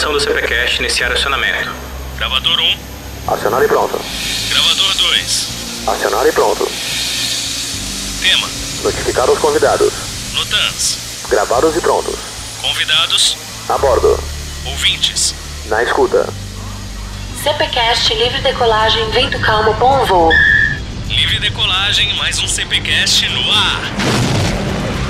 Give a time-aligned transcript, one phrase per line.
[0.00, 1.70] gravação do CPCast iniciar acionamento.
[2.16, 3.32] Gravador 1.
[3.34, 4.00] Acionar e pronto.
[4.48, 5.48] Gravador 2.
[5.88, 6.66] Acionar e pronto.
[8.22, 8.48] Tema.
[8.82, 9.92] Notificar os convidados.
[10.32, 11.26] Notans.
[11.28, 12.14] Gravados e prontos.
[12.62, 13.36] Convidados.
[13.68, 14.18] A bordo.
[14.64, 15.34] Ouvintes.
[15.66, 16.26] Na escuta.
[17.42, 20.32] CPCast livre decolagem, vento calmo, bom voo.
[21.08, 24.39] Livre decolagem, mais um CPCast no ar.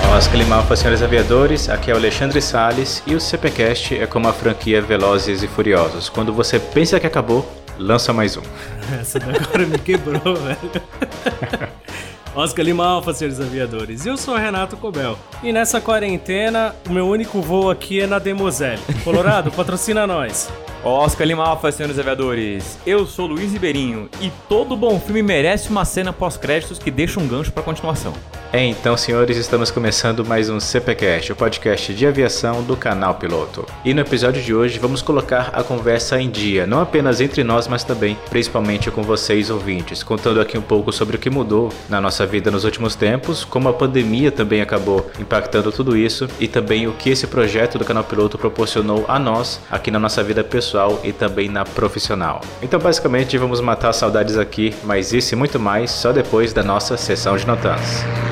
[0.08, 4.32] Oscar Limalfa, senhores aviadores, aqui é o Alexandre Sales e o CPCast é como a
[4.32, 6.08] franquia Velozes e Furiosos.
[6.08, 8.42] Quando você pensa que acabou, lança mais um.
[9.00, 10.70] Essa agora me quebrou, velho.
[12.34, 14.06] Oscar Lima Alfa, senhores aviadores.
[14.06, 15.18] Eu sou o Renato Cobel.
[15.42, 18.80] E nessa quarentena, o meu único voo aqui é na Demoselle.
[19.02, 20.48] Colorado, patrocina nós.
[20.82, 22.78] Oscar Lima Alfa, senhores aviadores.
[22.86, 27.28] Eu sou Luiz Ribeirinho e todo bom filme merece uma cena pós-créditos que deixa um
[27.28, 28.14] gancho para continuação.
[28.52, 33.64] É, então, senhores, estamos começando mais um CPCast, o podcast de aviação do canal Piloto.
[33.84, 37.68] E no episódio de hoje vamos colocar a conversa em dia, não apenas entre nós,
[37.68, 42.00] mas também principalmente com vocês ouvintes, contando aqui um pouco sobre o que mudou na
[42.00, 46.88] nossa vida nos últimos tempos, como a pandemia também acabou impactando tudo isso e também
[46.88, 50.69] o que esse projeto do canal Piloto proporcionou a nós aqui na nossa vida pessoal
[51.02, 52.40] e também na profissional.
[52.62, 56.96] Então, basicamente, vamos matar saudades aqui, mas isso e muito mais só depois da nossa
[56.96, 58.29] sessão de notas.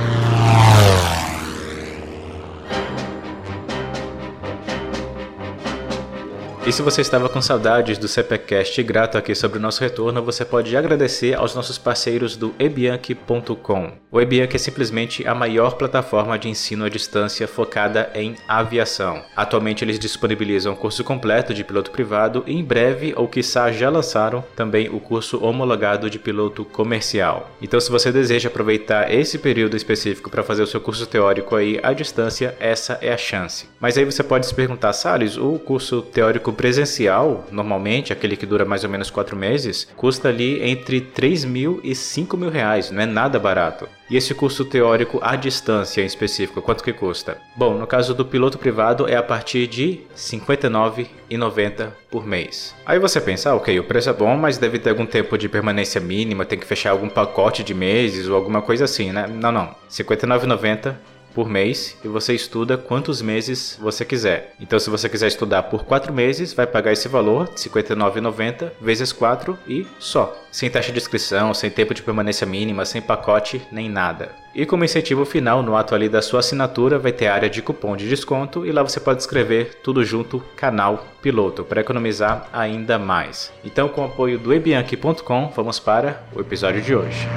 [6.69, 10.23] E se você estava com saudades do CPCast e grato aqui sobre o nosso retorno,
[10.23, 13.93] você pode agradecer aos nossos parceiros do ebianque.com.
[14.13, 19.23] O Ebianque é simplesmente a maior plataforma de ensino à distância focada em aviação.
[19.35, 23.89] Atualmente eles disponibilizam o curso completo de piloto privado e em breve, ou quiçá já
[23.89, 27.51] lançaram, também o curso homologado de piloto comercial.
[27.63, 31.81] Então se você deseja aproveitar esse período específico para fazer o seu curso teórico aí
[31.83, 33.69] à distância, essa é a chance.
[33.81, 38.65] Mas aí você pode se perguntar, Salles, o curso teórico presencial, normalmente, aquele que dura
[38.65, 43.01] mais ou menos 4 meses, custa ali entre 3 mil e 5 mil reais, não
[43.01, 43.89] é nada barato.
[44.11, 47.39] E esse curso teórico à distância em específico, quanto que custa?
[47.57, 52.75] Bom, no caso do piloto privado é a partir de R$ 59,90 por mês.
[52.85, 55.49] Aí você pensa, ah, ok, o preço é bom, mas deve ter algum tempo de
[55.49, 59.29] permanência mínima, tem que fechar algum pacote de meses ou alguma coisa assim, né?
[59.29, 59.67] Não, não.
[59.67, 60.97] R$ 59,90
[61.35, 64.55] por mês e você estuda quantos meses você quiser.
[64.61, 69.13] Então, se você quiser estudar por 4 meses, vai pagar esse valor, R$ 59,90 vezes
[69.13, 70.37] 4 e só.
[70.51, 74.31] Sem taxa de inscrição, sem tempo de permanência mínima, sem pacote, nem nada.
[74.55, 77.63] E como incentivo final, no ato ali da sua assinatura, vai ter a área de
[77.63, 82.99] cupom de desconto e lá você pode escrever tudo junto canal piloto para economizar ainda
[82.99, 83.53] mais.
[83.65, 87.29] Então, com o apoio do ebianque.com, vamos para o episódio de hoje.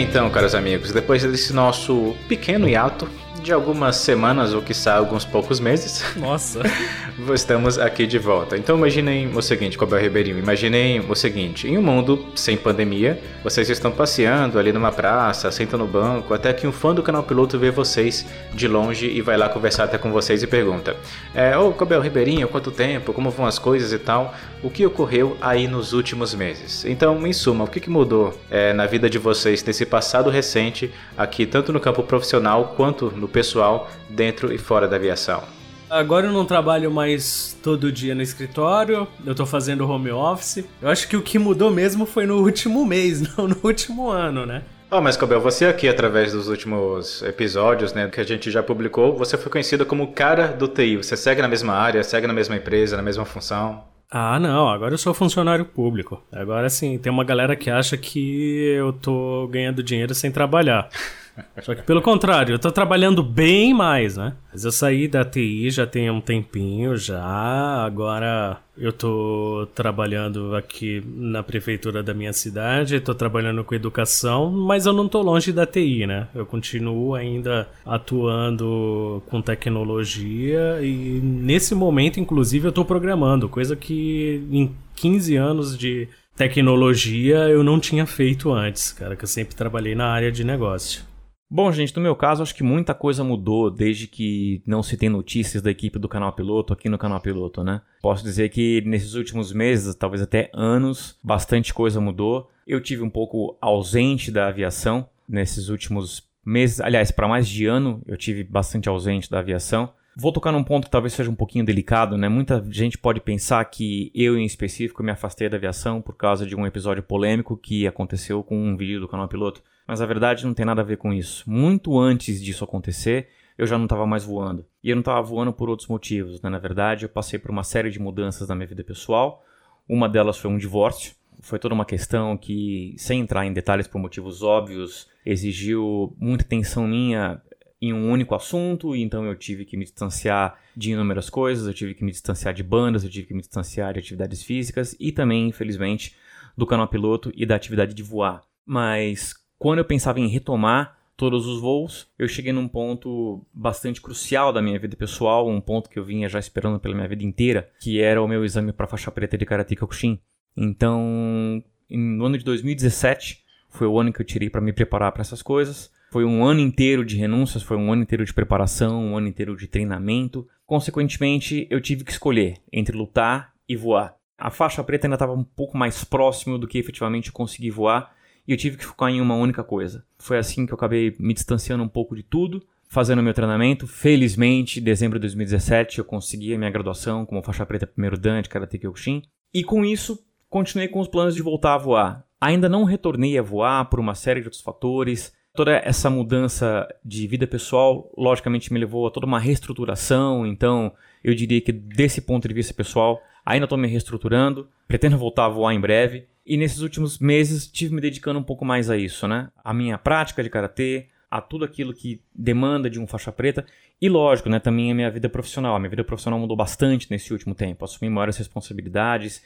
[0.00, 5.60] Então, caros amigos, depois desse nosso pequeno hiato de algumas semanas ou quiçá alguns poucos
[5.60, 6.04] meses.
[6.16, 6.62] Nossa.
[7.34, 8.56] Estamos aqui de volta.
[8.56, 13.68] Então imaginem o seguinte, Cobel Ribeirinho, imaginem o seguinte, em um mundo sem pandemia, vocês
[13.68, 17.58] estão passeando ali numa praça, sentam no banco, até que um fã do canal Piloto
[17.58, 20.96] vê vocês de longe e vai lá conversar até com vocês e pergunta:
[21.34, 23.12] é, Ô Cobel Ribeirinho, quanto tempo?
[23.12, 24.34] Como vão as coisas e tal?
[24.62, 26.84] O que ocorreu aí nos últimos meses?
[26.84, 30.92] Então, em suma, o que, que mudou é, na vida de vocês nesse passado recente,
[31.16, 35.42] aqui tanto no campo profissional quanto no pessoal dentro e fora da aviação?
[35.90, 40.64] Agora eu não trabalho mais todo dia no escritório, eu tô fazendo home office.
[40.82, 44.44] Eu acho que o que mudou mesmo foi no último mês, não no último ano,
[44.44, 44.62] né?
[44.90, 49.14] Oh, mas Cabel, você aqui, através dos últimos episódios, né, que a gente já publicou,
[49.14, 50.96] você foi conhecido como o cara do TI.
[50.96, 53.84] Você segue na mesma área, segue na mesma empresa, na mesma função?
[54.10, 56.22] Ah, não, agora eu sou funcionário público.
[56.32, 60.88] Agora sim, tem uma galera que acha que eu tô ganhando dinheiro sem trabalhar.
[61.62, 64.34] Só que pelo contrário, eu tô trabalhando bem mais, né?
[64.52, 71.02] Mas eu saí da TI já tem um tempinho já, agora eu tô trabalhando aqui
[71.06, 75.66] na prefeitura da minha cidade, tô trabalhando com educação, mas eu não tô longe da
[75.66, 76.28] TI, né?
[76.34, 84.42] Eu continuo ainda atuando com tecnologia e nesse momento, inclusive, eu tô programando, coisa que
[84.50, 89.96] em 15 anos de tecnologia eu não tinha feito antes, cara, que eu sempre trabalhei
[89.96, 91.02] na área de negócio.
[91.50, 95.08] Bom, gente, no meu caso, acho que muita coisa mudou desde que não se tem
[95.08, 97.80] notícias da equipe do canal Piloto aqui no canal Piloto, né?
[98.02, 102.50] Posso dizer que nesses últimos meses, talvez até anos, bastante coisa mudou.
[102.66, 108.02] Eu tive um pouco ausente da aviação nesses últimos meses, aliás, para mais de ano,
[108.06, 109.90] eu tive bastante ausente da aviação.
[110.20, 112.28] Vou tocar num ponto que talvez seja um pouquinho delicado, né?
[112.28, 116.56] Muita gente pode pensar que eu, em específico, me afastei da aviação por causa de
[116.56, 119.62] um episódio polêmico que aconteceu com um vídeo do canal Piloto.
[119.88, 121.48] Mas a verdade não tem nada a ver com isso.
[121.48, 124.66] Muito antes disso acontecer, eu já não estava mais voando.
[124.84, 126.50] E eu não estava voando por outros motivos, né?
[126.50, 129.42] Na verdade, eu passei por uma série de mudanças na minha vida pessoal.
[129.88, 131.14] Uma delas foi um divórcio.
[131.40, 136.86] Foi toda uma questão que, sem entrar em detalhes por motivos óbvios, exigiu muita atenção
[136.86, 137.40] minha
[137.80, 141.94] em um único assunto, então eu tive que me distanciar de inúmeras coisas, eu tive
[141.94, 145.46] que me distanciar de bandas, eu tive que me distanciar de atividades físicas e também,
[145.46, 146.16] infelizmente,
[146.56, 148.42] do canal piloto e da atividade de voar.
[148.66, 154.52] Mas quando eu pensava em retomar todos os voos, eu cheguei num ponto bastante crucial
[154.52, 157.68] da minha vida pessoal, um ponto que eu vinha já esperando pela minha vida inteira,
[157.80, 160.20] que era o meu exame para faixa preta de Karate Kyokushin.
[160.56, 165.22] Então, no ano de 2017, foi o ano que eu tirei para me preparar para
[165.22, 165.90] essas coisas.
[166.12, 169.56] Foi um ano inteiro de renúncias, foi um ano inteiro de preparação, um ano inteiro
[169.56, 170.46] de treinamento.
[170.64, 174.14] Consequentemente, eu tive que escolher entre lutar e voar.
[174.38, 178.16] A faixa preta ainda estava um pouco mais próximo do que efetivamente eu consegui voar
[178.48, 180.04] e eu tive que focar em uma única coisa.
[180.18, 183.86] Foi assim que eu acabei me distanciando um pouco de tudo, fazendo meu treinamento.
[183.86, 188.40] Felizmente, em dezembro de 2017, eu consegui a minha graduação como faixa preta primeiro dan
[188.40, 189.22] de Karate Kyokushin.
[189.52, 190.18] E com isso,
[190.48, 192.24] continuei com os planos de voltar a voar.
[192.40, 197.26] Ainda não retornei a voar por uma série de outros fatores toda essa mudança de
[197.26, 200.46] vida pessoal, logicamente, me levou a toda uma reestruturação.
[200.46, 200.92] Então,
[201.22, 205.48] eu diria que desse ponto de vista pessoal, ainda estou me reestruturando, pretendo voltar a
[205.48, 206.28] voar em breve.
[206.48, 209.50] E nesses últimos meses, tive me dedicando um pouco mais a isso, né?
[209.62, 213.66] A minha prática de karatê, a tudo aquilo que demanda de um faixa preta
[214.00, 215.76] e lógico, né, também a minha vida profissional.
[215.76, 217.84] A minha vida profissional mudou bastante nesse último tempo.
[217.84, 219.42] Assumi maiores responsabilidades,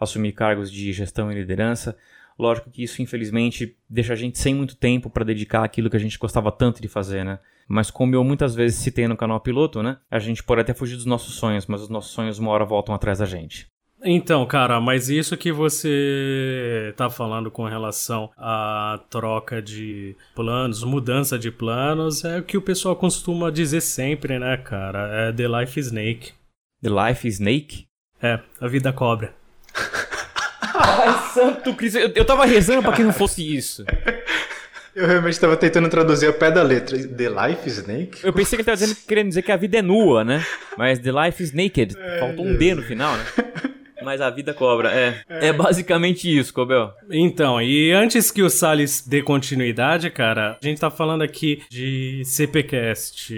[0.00, 1.94] assumi cargos de gestão e liderança.
[2.38, 6.00] Lógico que isso, infelizmente, deixa a gente sem muito tempo para dedicar aquilo que a
[6.00, 7.38] gente gostava tanto de fazer, né?
[7.68, 9.98] Mas como eu muitas vezes citei no canal Piloto, né?
[10.10, 12.94] A gente pode até fugir dos nossos sonhos, mas os nossos sonhos uma hora voltam
[12.94, 13.75] atrás da gente.
[14.04, 21.38] Então, cara, mas isso que você tá falando com relação à troca de planos, mudança
[21.38, 25.28] de planos, é o que o pessoal costuma dizer sempre, né, cara?
[25.28, 26.32] É The Life Snake.
[26.82, 27.86] The Life Snake?
[28.22, 29.34] É, a vida cobra.
[30.74, 31.98] Ai, santo Cristo.
[31.98, 33.84] Eu, eu tava rezando pra que não fosse isso.
[34.94, 36.96] Eu realmente estava tentando traduzir a pé da letra.
[36.96, 38.20] The Life is Naked?
[38.24, 40.44] Eu pensei que ele estava querendo dizer que a vida é nua, né?
[40.76, 41.94] Mas The Life is Naked.
[42.18, 43.24] Faltou um D no final, né?
[44.06, 45.20] Mas a vida cobra, é.
[45.28, 46.92] É basicamente isso, Cobel.
[47.10, 52.22] Então, e antes que o Salles dê continuidade, cara, a gente tá falando aqui de
[52.24, 53.34] CPCast,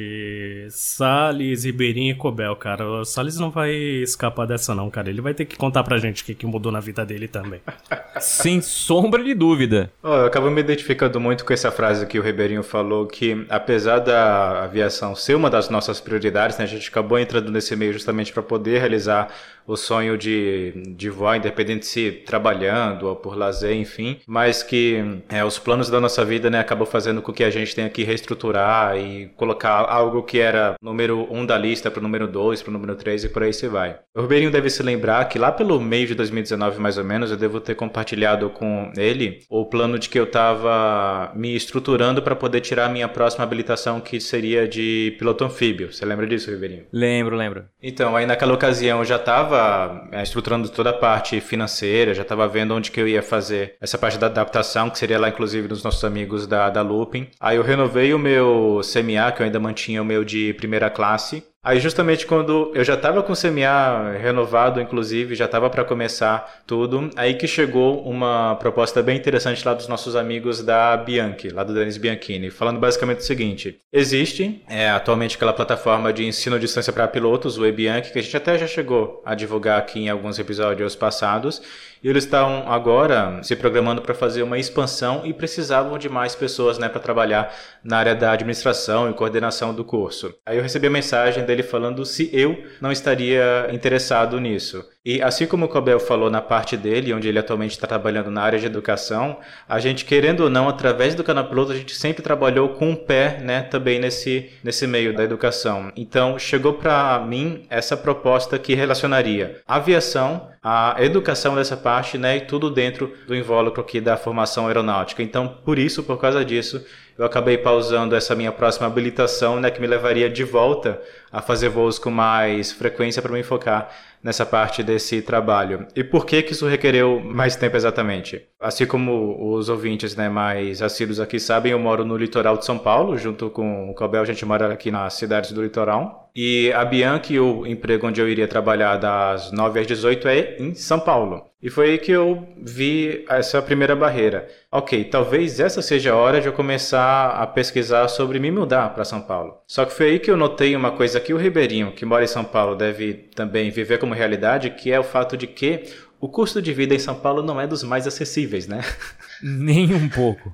[0.68, 2.86] Salles, Ribeirinho e Cobel, cara.
[2.86, 5.08] O Salles não vai escapar dessa não, cara.
[5.08, 7.62] Ele vai ter que contar pra gente o que, que mudou na vida dele também.
[8.20, 9.90] Sem sombra de dúvida.
[10.02, 14.00] Oh, eu acabo me identificando muito com essa frase que o Ribeirinho falou, que apesar
[14.00, 18.34] da aviação ser uma das nossas prioridades, né, a gente acabou entrando nesse meio justamente
[18.34, 19.32] para poder realizar
[19.68, 25.44] o sonho de, de voar, independente se trabalhando ou por lazer, enfim, mas que é,
[25.44, 28.96] os planos da nossa vida né, acabam fazendo com que a gente tenha que reestruturar
[28.96, 32.72] e colocar algo que era número um da lista para o número dois, para o
[32.72, 33.98] número três e por aí se vai.
[34.16, 37.36] O Rubeirinho deve se lembrar que lá pelo meio de 2019, mais ou menos, eu
[37.36, 42.62] devo ter compartilhado com ele o plano de que eu estava me estruturando para poder
[42.62, 45.92] tirar a minha próxima habilitação, que seria de piloto anfíbio.
[45.92, 46.86] Você lembra disso, Ribeirinho?
[46.90, 47.64] Lembro, lembro.
[47.82, 52.22] Então, aí naquela ocasião eu já estava estava é, estruturando toda a parte financeira, já
[52.22, 55.68] estava vendo onde que eu ia fazer essa parte da adaptação, que seria lá inclusive
[55.68, 57.28] dos nossos amigos da, da Looping.
[57.40, 61.44] Aí eu renovei o meu CMA, que eu ainda mantinha o meu de primeira classe,
[61.68, 66.62] Aí justamente quando eu já estava com o CMA renovado, inclusive, já estava para começar
[66.66, 71.62] tudo, aí que chegou uma proposta bem interessante lá dos nossos amigos da Bianchi, lá
[71.62, 76.58] do Denis Bianchini, falando basicamente o seguinte: existe é, atualmente aquela plataforma de ensino à
[76.58, 80.08] distância para pilotos, o eBianchi, que a gente até já chegou a divulgar aqui em
[80.08, 81.60] alguns episódios passados,
[82.02, 86.78] e eles estão agora se programando para fazer uma expansão e precisavam de mais pessoas
[86.78, 90.32] né, para trabalhar na área da administração e coordenação do curso.
[90.46, 94.84] Aí eu recebi a mensagem dele falando se eu não estaria interessado nisso.
[95.04, 98.42] E assim como o Cobel falou na parte dele, onde ele atualmente está trabalhando na
[98.42, 102.22] área de educação, a gente, querendo ou não, através do canal piloto, a gente sempre
[102.22, 105.90] trabalhou com um pé né, também nesse, nesse meio da educação.
[105.96, 112.40] Então, chegou para mim essa proposta que relacionaria aviação, a educação dessa parte né, e
[112.42, 115.22] tudo dentro do invólucro aqui da formação aeronáutica.
[115.22, 116.84] Então, por isso, por causa disso,
[117.18, 121.68] eu acabei pausando essa minha próxima habilitação, né, que me levaria de volta a fazer
[121.68, 123.90] voos com mais frequência para me focar
[124.22, 125.86] nessa parte desse trabalho.
[125.94, 128.42] E por que que isso requereu mais tempo exatamente?
[128.60, 132.78] Assim como os ouvintes né, mais assíduos aqui sabem, eu moro no litoral de São
[132.78, 136.30] Paulo, junto com o Cobel, a gente mora aqui nas cidades do litoral.
[136.34, 140.74] E a Bianchi, o emprego onde eu iria trabalhar das 9 às 18 é em
[140.74, 141.44] São Paulo.
[141.60, 144.46] E foi aí que eu vi essa primeira barreira.
[144.70, 149.04] Ok, talvez essa seja a hora de eu começar a pesquisar sobre me mudar para
[149.04, 149.58] São Paulo.
[149.66, 152.28] Só que foi aí que eu notei uma coisa que o Ribeirinho, que mora em
[152.28, 155.84] São Paulo, deve também viver como realidade, que é o fato de que
[156.20, 158.82] o custo de vida em São Paulo não é dos mais acessíveis, né?
[159.42, 160.52] Nem um pouco.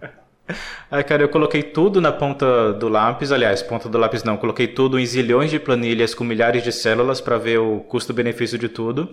[0.90, 3.32] Aí, cara, eu coloquei tudo na ponta do lápis.
[3.32, 4.36] Aliás, ponta do lápis não.
[4.36, 8.68] Coloquei tudo em zilhões de planilhas com milhares de células para ver o custo-benefício de
[8.68, 9.10] tudo.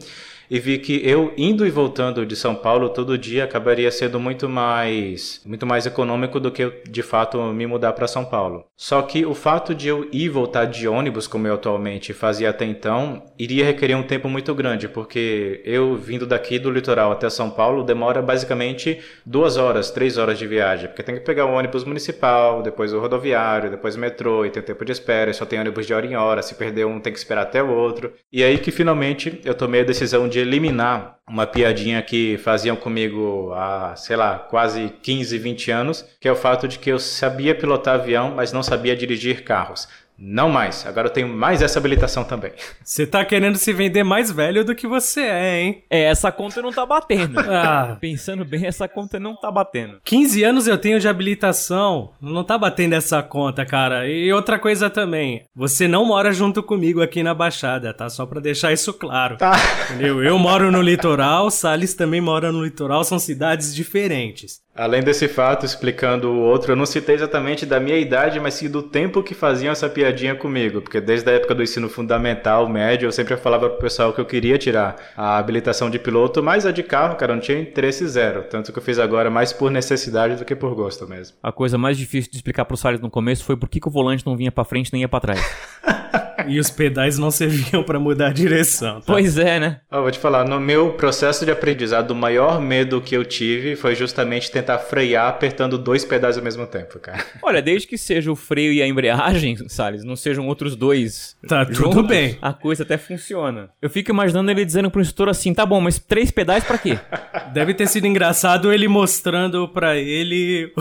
[0.51, 4.50] E vi que eu indo e voltando de São Paulo todo dia acabaria sendo muito
[4.50, 8.65] mais, muito mais econômico do que de fato me mudar para São Paulo.
[8.75, 12.50] Só que o fato de eu ir e voltar de ônibus, como eu atualmente fazia
[12.50, 17.29] até então, iria requerer um tempo muito grande, porque eu vindo daqui do litoral até
[17.29, 21.53] São Paulo demora basicamente duas horas, três horas de viagem, porque tem que pegar o
[21.53, 25.62] ônibus municipal, depois o rodoviário, depois o metrô, e tem tempo de espera, só tem
[25.62, 28.12] ônibus de hora em hora, se perder um tem que esperar até o outro.
[28.34, 33.53] E aí que finalmente eu tomei a decisão de eliminar uma piadinha que faziam comigo
[33.53, 37.55] há, sei lá, quase 15, 20 anos, que é o fato de que eu sabia
[37.55, 39.88] pilotar avião, mas não sabia dirigir carros.
[40.23, 40.85] Não mais.
[40.85, 42.51] Agora eu tenho mais essa habilitação também.
[42.83, 45.83] Você tá querendo se vender mais velho do que você é, hein?
[45.89, 47.41] É, essa conta não tá batendo.
[47.51, 49.99] Ah, Pensando bem, essa conta não tá batendo.
[50.03, 52.11] 15 anos eu tenho de habilitação.
[52.21, 54.07] Não tá batendo essa conta, cara.
[54.07, 55.43] E outra coisa também.
[55.55, 58.09] Você não mora junto comigo aqui na Baixada, tá?
[58.09, 59.37] Só pra deixar isso claro.
[59.37, 59.53] Tá.
[59.89, 60.23] Entendeu?
[60.23, 64.61] Eu moro no litoral, Salles também mora no litoral, são cidades diferentes.
[64.73, 68.69] Além desse fato, explicando o outro, eu não citei exatamente da minha idade, mas sim
[68.69, 70.81] do tempo que faziam essa piadinha comigo.
[70.81, 74.25] Porque desde a época do ensino fundamental, médio, eu sempre falava pro pessoal que eu
[74.25, 78.07] queria tirar a habilitação de piloto, mas a de carro, cara, eu não tinha interesse
[78.07, 78.43] zero.
[78.43, 81.37] Tanto que eu fiz agora mais por necessidade do que por gosto mesmo.
[81.41, 83.91] A coisa mais difícil de explicar pro Salles no começo foi por que, que o
[83.91, 85.39] volante não vinha pra frente nem ia pra trás.
[86.48, 89.13] E os pedais não serviam pra mudar a direção, tá?
[89.13, 89.81] Pois é, né?
[89.91, 93.75] Ó, vou te falar, no meu processo de aprendizado, o maior medo que eu tive
[93.75, 97.24] foi justamente tentar frear apertando dois pedais ao mesmo tempo, cara.
[97.41, 101.36] Olha, desde que seja o freio e a embreagem, Salles, não sejam outros dois.
[101.48, 102.38] Tá tudo juntos, bem.
[102.41, 103.69] A coisa até funciona.
[103.81, 107.00] Eu fico imaginando ele dizendo pro instrutor assim: tá bom, mas três pedais pra quê?
[107.53, 110.74] Deve ter sido engraçado ele mostrando pra ele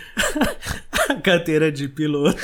[1.08, 2.40] a carteira de piloto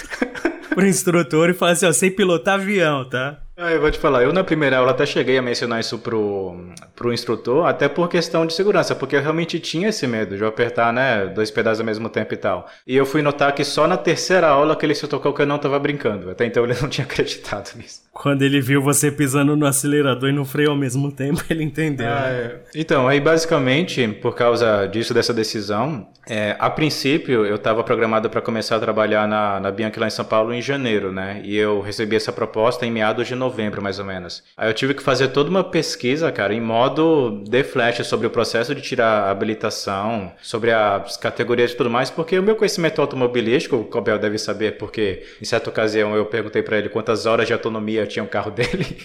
[0.68, 3.45] pro instrutor e falar assim, ó, sem pilotar avião, tá?
[3.58, 6.72] Ah, eu vou te falar, eu na primeira aula até cheguei a mencionar isso pro,
[6.94, 10.48] pro instrutor, até por questão de segurança, porque eu realmente tinha esse medo de eu
[10.48, 12.68] apertar, né, dois pedais ao mesmo tempo e tal.
[12.86, 15.46] E eu fui notar que só na terceira aula que ele se tocou que eu
[15.46, 16.30] não tava brincando.
[16.30, 18.02] Até então ele não tinha acreditado nisso.
[18.12, 22.08] Quando ele viu você pisando no acelerador e no freio ao mesmo tempo, ele entendeu.
[22.08, 22.28] Ah, né?
[22.30, 22.60] é.
[22.74, 28.40] Então, aí basicamente, por causa disso, dessa decisão, é, a princípio eu estava programado para
[28.40, 31.40] começar a trabalhar na, na Bianchi lá em São Paulo em janeiro, né?
[31.44, 33.45] E eu recebi essa proposta em meados de novembro,
[33.80, 34.42] mais ou menos.
[34.56, 38.30] Aí eu tive que fazer toda uma pesquisa, cara, em modo de flash sobre o
[38.30, 43.00] processo de tirar a habilitação, sobre as categorias e tudo mais, porque o meu conhecimento
[43.00, 47.46] automobilístico, o Cobel deve saber, porque em certa ocasião eu perguntei para ele quantas horas
[47.46, 48.96] de autonomia tinha o carro dele.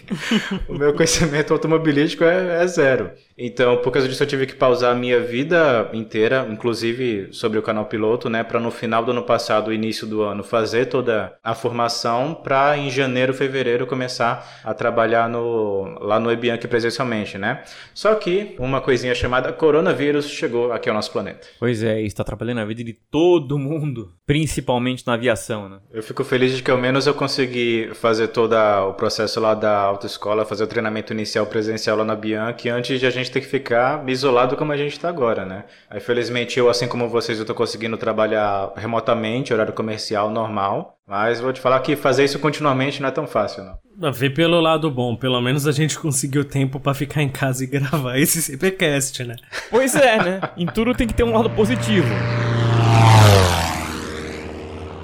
[0.68, 3.12] o meu conhecimento automobilístico é, é zero.
[3.44, 7.64] Então, por causa disso, eu tive que pausar a minha vida inteira, inclusive sobre o
[7.64, 11.56] canal piloto, né, para no final do ano passado, início do ano, fazer toda a
[11.56, 17.64] formação para em janeiro, fevereiro começar a trabalhar no lá no Ebianchi presencialmente, né?
[17.96, 21.48] Só que uma coisinha chamada coronavírus chegou aqui ao nosso planeta.
[21.60, 25.80] Pois é, isso tá atrapalhando a vida de todo mundo, principalmente na aviação, né?
[25.92, 28.56] Eu fico feliz de que ao menos eu consegui fazer todo
[28.88, 33.06] o processo lá da autoescola, fazer o treinamento inicial presencial lá na Bianchi, antes de
[33.06, 35.66] a gente ter que ficar isolado como a gente está agora, né?
[35.90, 41.42] Aí, felizmente, eu, assim como vocês, eu tô conseguindo trabalhar remotamente, horário comercial normal, mas
[41.42, 44.14] vou te falar que fazer isso continuamente não é tão fácil, não.
[44.14, 47.68] Vê pelo lado bom, pelo menos a gente conseguiu tempo pra ficar em casa e
[47.70, 49.36] gravar esse CPcast, né?
[49.70, 50.42] Pois é, né?
[50.56, 52.08] Em tudo tem que ter um lado positivo.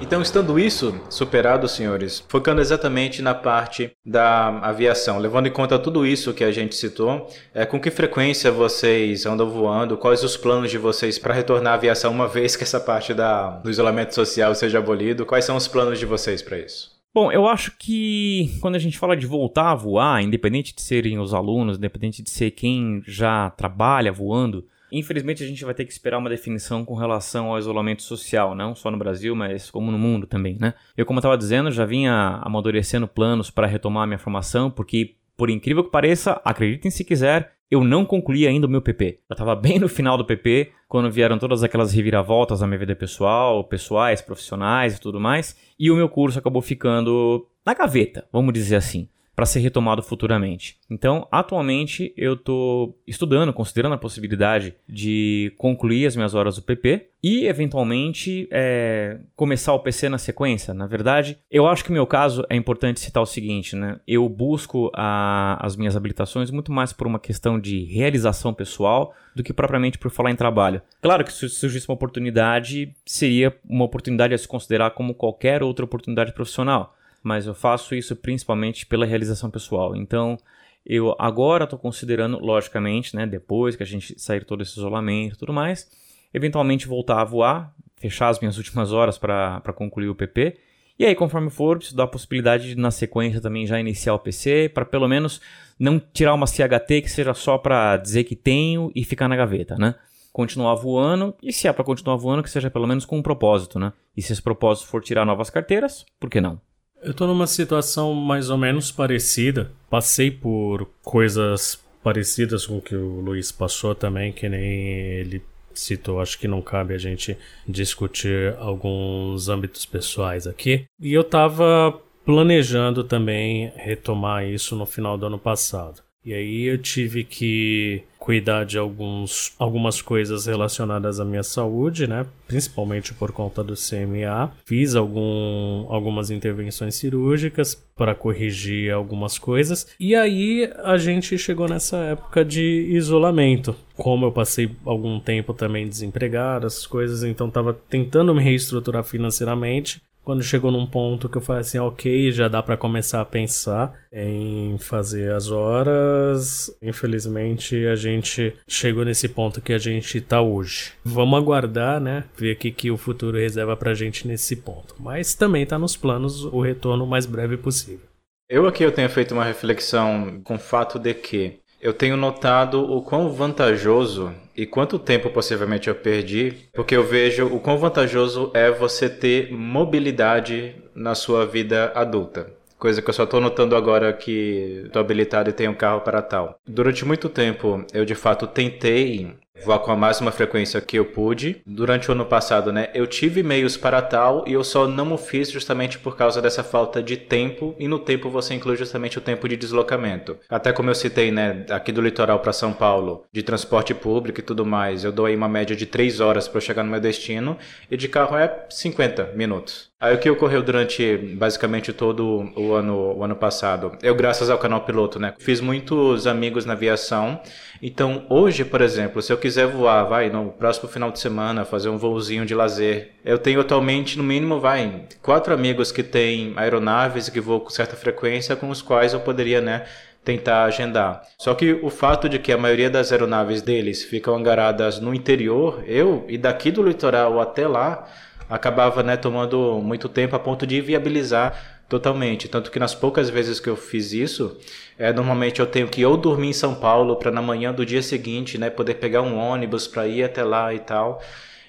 [0.08, 6.06] Então, estando isso superado, senhores, focando exatamente na parte da aviação, levando em conta tudo
[6.06, 10.70] isso que a gente citou, é, com que frequência vocês andam voando, quais os planos
[10.70, 14.54] de vocês para retornar à aviação uma vez que essa parte da, do isolamento social
[14.54, 16.90] seja abolido, quais são os planos de vocês para isso?
[17.14, 21.18] Bom, eu acho que quando a gente fala de voltar a voar, independente de serem
[21.18, 25.92] os alunos, independente de ser quem já trabalha voando, Infelizmente, a gente vai ter que
[25.92, 29.98] esperar uma definição com relação ao isolamento social, não só no Brasil, mas como no
[29.98, 30.74] mundo também, né?
[30.96, 35.50] Eu, como estava dizendo, já vinha amadurecendo planos para retomar a minha formação, porque, por
[35.50, 39.20] incrível que pareça, acreditem se quiser, eu não concluí ainda o meu PP.
[39.28, 42.96] Eu estava bem no final do PP, quando vieram todas aquelas reviravoltas na minha vida
[42.96, 48.54] pessoal, pessoais, profissionais e tudo mais, e o meu curso acabou ficando na gaveta, vamos
[48.54, 50.76] dizer assim para ser retomado futuramente.
[50.90, 57.10] Então, atualmente eu estou estudando, considerando a possibilidade de concluir as minhas horas do PP
[57.22, 60.74] e, eventualmente, é, começar o PC na sequência.
[60.74, 64.00] Na verdade, eu acho que no meu caso é importante citar o seguinte, né?
[64.08, 69.44] Eu busco a, as minhas habilitações muito mais por uma questão de realização pessoal do
[69.44, 70.82] que propriamente por falar em trabalho.
[71.00, 75.84] Claro que se surgisse uma oportunidade, seria uma oportunidade a se considerar como qualquer outra
[75.84, 76.97] oportunidade profissional
[77.28, 79.94] mas eu faço isso principalmente pela realização pessoal.
[79.94, 80.38] Então,
[80.84, 85.38] eu agora estou considerando, logicamente, né, depois que a gente sair todo esse isolamento e
[85.38, 85.90] tudo mais,
[86.32, 90.56] eventualmente voltar a voar, fechar as minhas últimas horas para concluir o PP.
[90.98, 94.18] E aí, conforme for, isso dá a possibilidade de, na sequência, também já iniciar o
[94.18, 95.38] PC, para pelo menos
[95.78, 99.76] não tirar uma CHT que seja só para dizer que tenho e ficar na gaveta,
[99.76, 99.94] né?
[100.32, 103.78] Continuar voando, e se é para continuar voando, que seja pelo menos com um propósito,
[103.78, 103.92] né?
[104.16, 106.58] E se esse propósito for tirar novas carteiras, por que não?
[107.02, 109.70] Eu tô numa situação mais ou menos parecida.
[109.88, 114.88] Passei por coisas parecidas com o que o Luiz passou também, que nem
[115.20, 116.20] ele citou.
[116.20, 117.36] Acho que não cabe a gente
[117.66, 120.86] discutir alguns âmbitos pessoais aqui.
[121.00, 126.02] E eu tava planejando também retomar isso no final do ano passado.
[126.28, 132.26] E aí eu tive que cuidar de alguns, algumas coisas relacionadas à minha saúde, né?
[132.46, 134.52] Principalmente por conta do CMA.
[134.66, 139.86] Fiz algum, algumas intervenções cirúrgicas para corrigir algumas coisas.
[139.98, 143.74] E aí a gente chegou nessa época de isolamento.
[143.96, 150.02] Como eu passei algum tempo também desempregado, essas coisas, então estava tentando me reestruturar financeiramente
[150.28, 153.94] quando chegou num ponto que eu falei assim, ok, já dá para começar a pensar
[154.12, 156.70] em fazer as horas.
[156.82, 160.92] Infelizmente, a gente chegou nesse ponto que a gente tá hoje.
[161.02, 162.24] Vamos aguardar, né?
[162.36, 164.94] Ver o que, que o futuro reserva pra gente nesse ponto.
[164.98, 168.06] Mas também tá nos planos o retorno o mais breve possível.
[168.50, 172.82] Eu aqui eu tenho feito uma reflexão com o fato de que eu tenho notado
[172.82, 178.50] o quão vantajoso e quanto tempo possivelmente eu perdi, porque eu vejo o quão vantajoso
[178.54, 182.50] é você ter mobilidade na sua vida adulta.
[182.78, 186.22] Coisa que eu só estou notando agora que estou habilitado e tenho um carro para
[186.22, 186.60] tal.
[186.66, 191.62] Durante muito tempo eu de fato tentei voar com a máxima frequência que eu pude.
[191.66, 195.18] Durante o ano passado, né, eu tive meios para tal e eu só não o
[195.18, 199.20] fiz justamente por causa dessa falta de tempo e no tempo você inclui justamente o
[199.20, 200.36] tempo de deslocamento.
[200.48, 204.42] Até como eu citei, né, aqui do litoral para São Paulo, de transporte público e
[204.42, 207.56] tudo mais, eu dou aí uma média de 3 horas para chegar no meu destino
[207.90, 209.88] e de carro é 50 minutos.
[210.00, 213.98] Aí o que ocorreu durante basicamente todo o ano, o ano passado?
[214.00, 217.40] Eu, graças ao canal piloto, né, fiz muitos amigos na aviação.
[217.82, 221.88] Então, hoje, por exemplo, se eu quiser voar, vai, no próximo final de semana, fazer
[221.88, 227.26] um voozinho de lazer, eu tenho atualmente, no mínimo, vai, quatro amigos que têm aeronaves
[227.26, 229.84] e que voam com certa frequência, com os quais eu poderia, né,
[230.24, 231.22] tentar agendar.
[231.38, 235.82] Só que o fato de que a maioria das aeronaves deles ficam angaradas no interior,
[235.88, 238.06] eu, e daqui do litoral até lá,
[238.48, 242.48] acabava né, tomando muito tempo a ponto de viabilizar totalmente.
[242.48, 244.56] Tanto que nas poucas vezes que eu fiz isso,
[244.98, 248.02] é, normalmente eu tenho que ou dormir em São Paulo para na manhã do dia
[248.02, 251.22] seguinte né, poder pegar um ônibus para ir até lá e tal.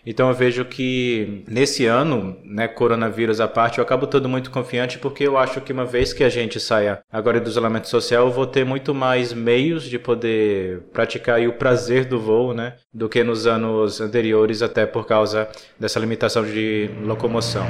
[0.10, 4.98] Então eu vejo que nesse ano, né, coronavírus à parte, eu acabo todo muito confiante
[4.98, 8.34] porque eu acho que uma vez que a gente saia agora do isolamento social, eu
[8.34, 13.24] vou ter muito mais meios de poder praticar o prazer do voo, né, do que
[13.24, 15.48] nos anos anteriores, até por causa
[15.80, 17.67] dessa limitação de locomoção.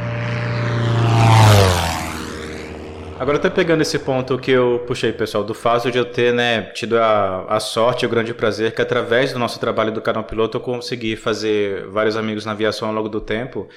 [3.19, 6.61] Agora até pegando esse ponto que eu puxei, pessoal, do fato de eu ter né,
[6.73, 10.23] tido a, a sorte e o grande prazer que através do nosso trabalho do canal
[10.23, 13.67] piloto eu consegui fazer vários amigos na aviação ao longo do tempo.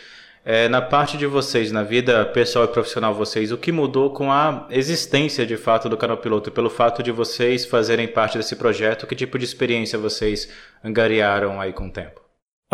[0.44, 4.30] É, na parte de vocês, na vida pessoal e profissional vocês, o que mudou com
[4.30, 9.08] a existência de fato do canal piloto, pelo fato de vocês fazerem parte desse projeto,
[9.08, 10.48] que tipo de experiência vocês
[10.84, 12.21] angariaram aí com o tempo?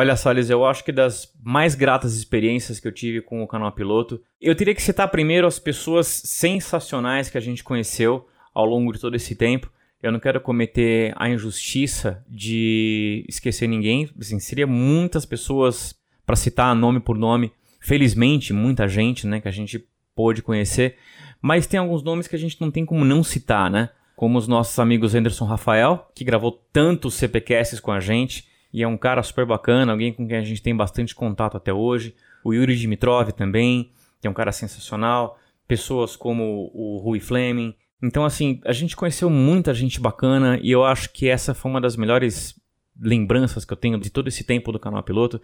[0.01, 3.49] Olha só, Liz, eu acho que das mais gratas experiências que eu tive com o
[3.49, 8.65] canal Piloto, eu teria que citar primeiro as pessoas sensacionais que a gente conheceu ao
[8.65, 9.69] longo de todo esse tempo.
[10.01, 14.09] Eu não quero cometer a injustiça de esquecer ninguém.
[14.17, 17.51] Assim, seria muitas pessoas para citar nome por nome.
[17.81, 19.85] Felizmente, muita gente, né, que a gente
[20.15, 20.95] pôde conhecer.
[21.43, 23.91] Mas tem alguns nomes que a gente não tem como não citar, né?
[24.15, 28.89] Como os nossos amigos Anderson Rafael, que gravou tantos CPcasts com a gente e é
[28.89, 32.15] um cara super bacana, alguém com quem a gente tem bastante contato até hoje.
[32.45, 35.39] O Yuri Dimitrov também, que é um cara sensacional.
[35.67, 37.75] Pessoas como o Rui Fleming.
[38.03, 41.81] Então, assim, a gente conheceu muita gente bacana e eu acho que essa foi uma
[41.81, 42.55] das melhores
[43.01, 45.41] lembranças que eu tenho de todo esse tempo do canal Piloto.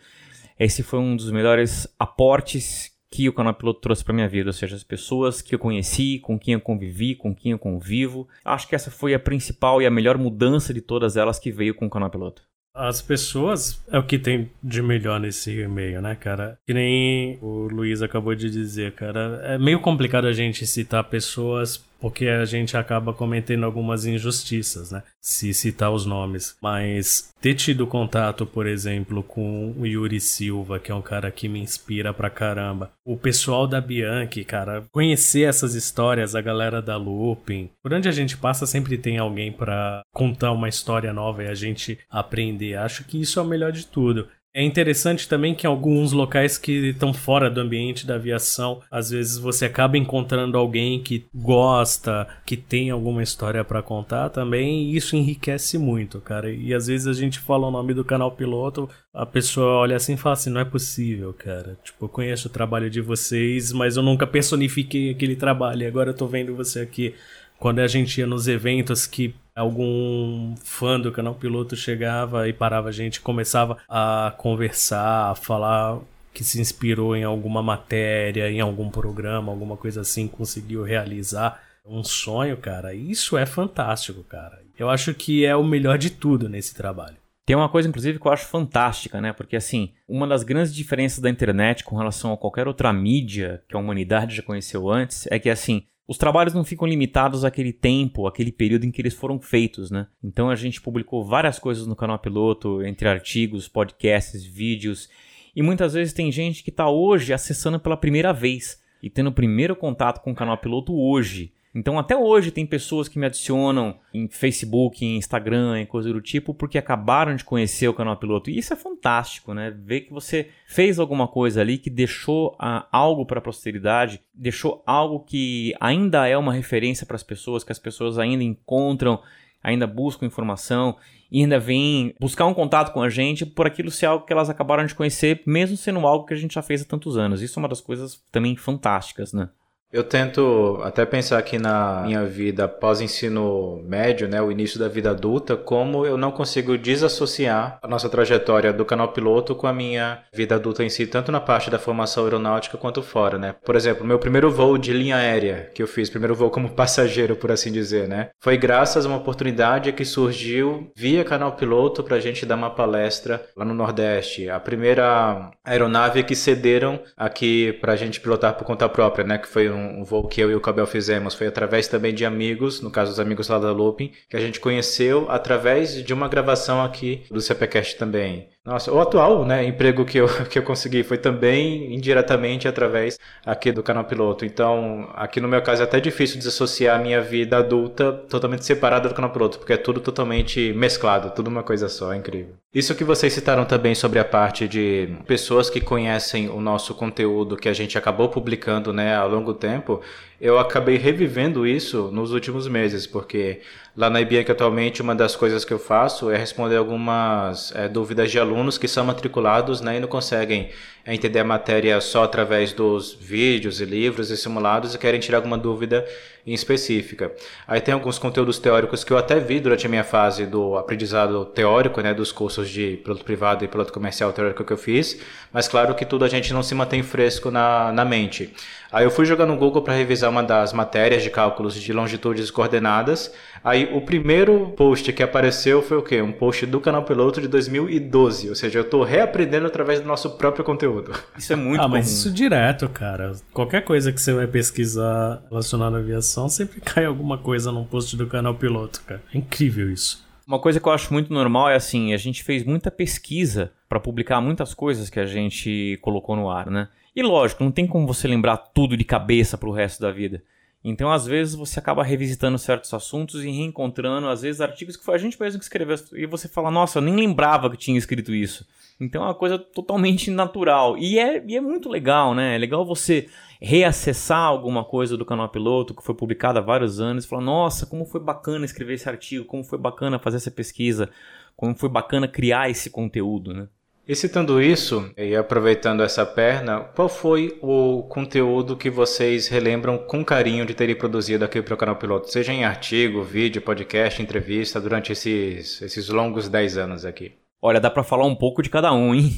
[0.58, 4.52] Esse foi um dos melhores aportes que o canal piloto trouxe para minha vida, ou
[4.52, 8.26] seja, as pessoas que eu conheci, com quem eu convivi, com quem eu convivo.
[8.44, 11.76] Acho que essa foi a principal e a melhor mudança de todas elas que veio
[11.76, 12.42] com o canal piloto.
[12.74, 16.58] As pessoas é o que tem de melhor nesse meio, né, cara?
[16.66, 19.40] Que nem o Luiz acabou de dizer, cara.
[19.44, 25.02] É meio complicado a gente citar pessoas porque a gente acaba cometendo algumas injustiças, né?
[25.22, 26.54] Se citar os nomes.
[26.60, 31.48] Mas ter tido contato, por exemplo, com o Yuri Silva, que é um cara que
[31.48, 32.92] me inspira pra caramba.
[33.06, 37.70] O pessoal da Bianchi, cara, conhecer essas histórias, a galera da Looping.
[37.82, 41.54] Por onde a gente passa, sempre tem alguém para contar uma história nova e a
[41.54, 42.74] gente aprender.
[42.74, 44.28] Acho que isso é o melhor de tudo.
[44.56, 49.10] É interessante também que em alguns locais que estão fora do ambiente da aviação, às
[49.10, 54.96] vezes você acaba encontrando alguém que gosta, que tem alguma história para contar também, e
[54.96, 56.52] isso enriquece muito, cara.
[56.52, 60.14] E às vezes a gente fala o nome do canal piloto, a pessoa olha assim
[60.14, 61.76] e fala assim: não é possível, cara.
[61.82, 66.10] Tipo, eu conheço o trabalho de vocês, mas eu nunca personifiquei aquele trabalho, e agora
[66.10, 67.12] eu tô vendo você aqui
[67.58, 72.88] quando a gente ia nos eventos que algum fã do canal piloto chegava e parava
[72.88, 76.00] a gente, começava a conversar, a falar
[76.32, 82.02] que se inspirou em alguma matéria, em algum programa, alguma coisa assim, conseguiu realizar um
[82.02, 82.92] sonho, cara.
[82.92, 84.62] Isso é fantástico, cara.
[84.76, 87.16] Eu acho que é o melhor de tudo nesse trabalho.
[87.46, 89.32] Tem uma coisa, inclusive, que eu acho fantástica, né?
[89.32, 93.76] Porque, assim, uma das grandes diferenças da internet com relação a qualquer outra mídia que
[93.76, 98.26] a humanidade já conheceu antes é que, assim, os trabalhos não ficam limitados àquele tempo,
[98.26, 100.06] àquele período em que eles foram feitos, né?
[100.22, 105.08] Então a gente publicou várias coisas no canal Piloto, entre artigos, podcasts, vídeos,
[105.56, 109.34] e muitas vezes tem gente que está hoje acessando pela primeira vez e tendo o
[109.34, 111.52] primeiro contato com o canal Piloto hoje.
[111.74, 116.20] Então, até hoje, tem pessoas que me adicionam em Facebook, em Instagram, em coisa do
[116.20, 118.48] tipo, porque acabaram de conhecer o canal piloto.
[118.48, 119.74] E isso é fantástico, né?
[119.76, 124.84] Ver que você fez alguma coisa ali que deixou ah, algo para a posteridade, deixou
[124.86, 129.20] algo que ainda é uma referência para as pessoas, que as pessoas ainda encontram,
[129.60, 130.96] ainda buscam informação
[131.28, 134.48] e ainda vêm buscar um contato com a gente por aquilo ser algo que elas
[134.48, 137.42] acabaram de conhecer, mesmo sendo algo que a gente já fez há tantos anos.
[137.42, 139.48] Isso é uma das coisas também fantásticas, né?
[139.94, 145.10] Eu tento até pensar aqui na minha vida pós-ensino médio, né, o início da vida
[145.10, 150.24] adulta, como eu não consigo desassociar a nossa trajetória do canal piloto com a minha
[150.34, 153.54] vida adulta em si, tanto na parte da formação aeronáutica quanto fora, né?
[153.64, 157.36] Por exemplo, meu primeiro voo de linha aérea que eu fiz, primeiro voo como passageiro,
[157.36, 158.30] por assim dizer, né?
[158.40, 162.70] Foi graças a uma oportunidade que surgiu via canal piloto para a gente dar uma
[162.70, 164.50] palestra lá no Nordeste.
[164.50, 169.38] A primeira aeronave que cederam aqui para a gente pilotar por conta própria, né?
[169.38, 172.80] Que foi um voo que eu e o Cabel fizemos foi através também de amigos,
[172.80, 176.82] no caso os amigos lá da Looping, que a gente conheceu através de uma gravação
[176.82, 178.48] aqui do CPCast também.
[178.64, 183.70] Nossa, o atual né, emprego que eu, que eu consegui foi também indiretamente através aqui
[183.70, 184.44] do canal piloto.
[184.44, 189.08] Então, aqui no meu caso é até difícil desassociar a minha vida adulta totalmente separada
[189.08, 192.63] do canal piloto, porque é tudo totalmente mesclado, tudo uma coisa só, é incrível.
[192.74, 197.56] Isso que vocês citaram também sobre a parte de pessoas que conhecem o nosso conteúdo
[197.56, 200.00] que a gente acabou publicando né, ao longo tempo,
[200.40, 203.60] eu acabei revivendo isso nos últimos meses, porque
[203.96, 208.32] lá na IBIAC atualmente uma das coisas que eu faço é responder algumas é, dúvidas
[208.32, 210.70] de alunos que são matriculados né, e não conseguem
[211.06, 215.56] entender a matéria só através dos vídeos e livros e simulados e querem tirar alguma
[215.56, 216.04] dúvida
[216.46, 217.32] em específica.
[217.66, 221.44] Aí tem alguns conteúdos teóricos que eu até vi durante a minha fase do aprendizado
[221.46, 225.18] teórico, né, dos cursos de piloto privado e piloto comercial teórico que eu fiz,
[225.52, 228.52] mas claro que tudo a gente não se mantém fresco na, na mente.
[228.92, 232.48] Aí eu fui jogar no Google para revisar uma das matérias de cálculos de longitudes
[232.48, 233.32] e coordenadas.
[233.64, 236.22] Aí o primeiro post que apareceu foi o quê?
[236.22, 238.48] Um post do canal Piloto de 2012.
[238.50, 241.10] Ou seja, eu estou reaprendendo através do nosso próprio conteúdo.
[241.36, 241.96] Isso é muito Ah, comum.
[241.96, 243.32] mas isso direto, cara.
[243.52, 248.16] Qualquer coisa que você vai pesquisar relacionada à aviação, sempre cai alguma coisa num post
[248.16, 249.22] do canal Piloto, cara.
[249.34, 250.22] É incrível isso.
[250.46, 253.98] Uma coisa que eu acho muito normal é assim, a gente fez muita pesquisa para
[253.98, 256.88] publicar muitas coisas que a gente colocou no ar, né?
[257.16, 260.42] E lógico, não tem como você lembrar tudo de cabeça para o resto da vida.
[260.84, 265.14] Então, às vezes, você acaba revisitando certos assuntos e reencontrando, às vezes, artigos que foi
[265.14, 265.96] a gente mesmo que escreveu.
[266.12, 268.66] E você fala, nossa, eu nem lembrava que tinha escrito isso.
[269.00, 270.98] Então, é uma coisa totalmente natural.
[270.98, 272.54] E é, e é muito legal, né?
[272.54, 273.28] É legal você
[273.64, 277.86] reacessar alguma coisa do canal Piloto que foi publicada há vários anos e falar, nossa,
[277.86, 281.08] como foi bacana escrever esse artigo, como foi bacana fazer essa pesquisa,
[281.56, 283.66] como foi bacana criar esse conteúdo, né?
[284.06, 290.22] E citando isso, e aproveitando essa perna, qual foi o conteúdo que vocês relembram com
[290.22, 292.30] carinho de terem produzido aqui para o canal Piloto?
[292.30, 297.32] Seja em artigo, vídeo, podcast, entrevista, durante esses, esses longos 10 anos aqui.
[297.66, 299.30] Olha, dá pra falar um pouco de cada um, hein?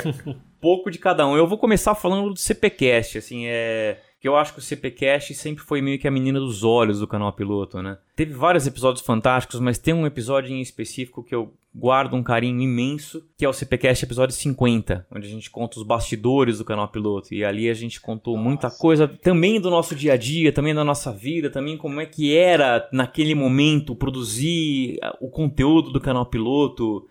[0.60, 1.34] pouco de cada um.
[1.34, 5.62] Eu vou começar falando do CPcast, assim, é que eu acho que o CPcast sempre
[5.62, 7.98] foi meio que a menina dos olhos do canal piloto, né?
[8.16, 12.60] Teve vários episódios fantásticos, mas tem um episódio em específico que eu guardo um carinho
[12.60, 16.88] imenso, que é o CPcast episódio 50, onde a gente conta os bastidores do canal
[16.88, 17.34] piloto.
[17.34, 18.48] E ali a gente contou Nossa.
[18.48, 22.06] muita coisa também do nosso dia a dia, também da nossa vida, também como é
[22.06, 27.06] que era naquele momento produzir o conteúdo do canal piloto.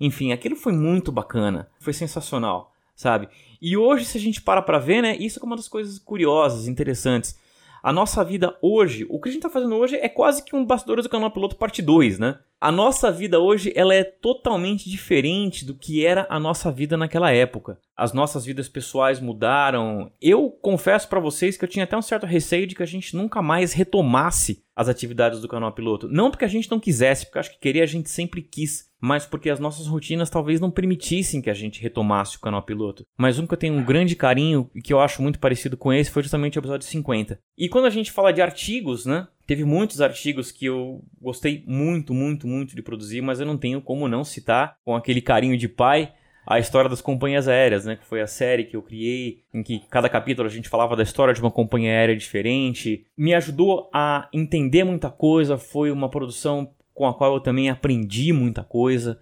[0.00, 3.28] Enfim, aquilo foi muito bacana, foi sensacional, sabe?
[3.60, 6.68] E hoje, se a gente para pra ver, né, isso é uma das coisas curiosas,
[6.68, 7.38] interessantes.
[7.82, 10.64] A nossa vida hoje, o que a gente tá fazendo hoje é quase que um
[10.64, 12.38] Bastidores do Canal Piloto parte 2, né?
[12.58, 17.30] A nossa vida hoje, ela é totalmente diferente do que era a nossa vida naquela
[17.30, 17.78] época.
[17.94, 20.10] As nossas vidas pessoais mudaram.
[20.20, 23.14] Eu confesso para vocês que eu tinha até um certo receio de que a gente
[23.14, 26.08] nunca mais retomasse as atividades do canal piloto.
[26.08, 29.24] Não porque a gente não quisesse, porque acho que querer a gente sempre quis, mas
[29.24, 33.06] porque as nossas rotinas talvez não permitissem que a gente retomasse o canal piloto.
[33.16, 35.92] Mas um que eu tenho um grande carinho e que eu acho muito parecido com
[35.92, 37.38] esse foi justamente o episódio 50.
[37.56, 39.28] E quando a gente fala de artigos, né?
[39.46, 43.80] Teve muitos artigos que eu gostei muito, muito, muito de produzir, mas eu não tenho
[43.80, 46.12] como não citar com aquele carinho de pai
[46.46, 47.96] a história das companhias aéreas, né?
[47.96, 51.02] Que foi a série que eu criei, em que cada capítulo a gente falava da
[51.02, 53.04] história de uma companhia aérea diferente.
[53.16, 58.32] Me ajudou a entender muita coisa, foi uma produção com a qual eu também aprendi
[58.32, 59.18] muita coisa.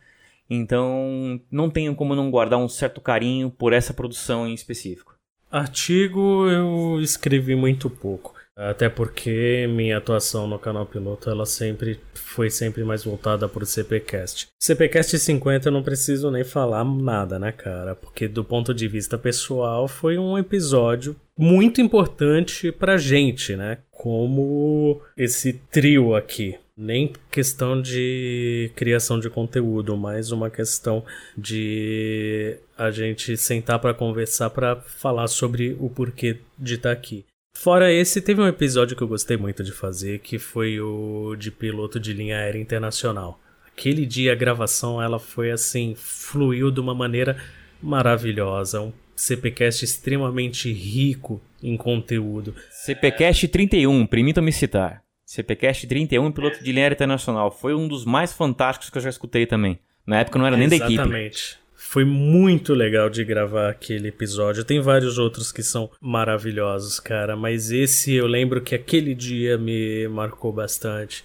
[0.49, 5.15] Então, não tenho como não guardar um certo carinho por essa produção em específico.
[5.51, 8.35] Artigo eu escrevi muito pouco.
[8.57, 13.67] Até porque minha atuação no canal piloto ela sempre foi sempre mais voltada para o
[13.67, 14.49] CPcast.
[14.61, 17.97] CPcast 50 eu não preciso nem falar nada, né, cara?
[17.97, 23.79] Porque do ponto de vista pessoal foi um episódio muito importante pra gente, né?
[23.91, 26.57] Como esse trio aqui.
[26.77, 31.05] Nem questão de criação de conteúdo, mas uma questão
[31.39, 37.25] de a gente sentar para conversar para falar sobre o porquê de estar tá aqui.
[37.57, 41.51] Fora esse, teve um episódio que eu gostei muito de fazer, que foi o de
[41.51, 43.41] piloto de linha aérea internacional.
[43.67, 47.37] Aquele dia a gravação ela foi assim, fluiu de uma maneira
[47.83, 52.55] maravilhosa, um CPcast extremamente rico em conteúdo.
[52.71, 55.03] CPcast 31, permita-me citar.
[55.25, 59.11] CPcast 31, piloto de linha aérea internacional, foi um dos mais fantásticos que eu já
[59.11, 59.79] escutei também.
[60.07, 60.97] Na época não era nem Exatamente.
[60.97, 61.17] da equipe.
[61.17, 61.64] Exatamente.
[61.95, 64.65] Foi muito legal de gravar aquele episódio.
[64.65, 70.09] Tem vários outros que são maravilhosos, cara, mas esse eu lembro que aquele dia me
[70.09, 71.23] marcou bastante.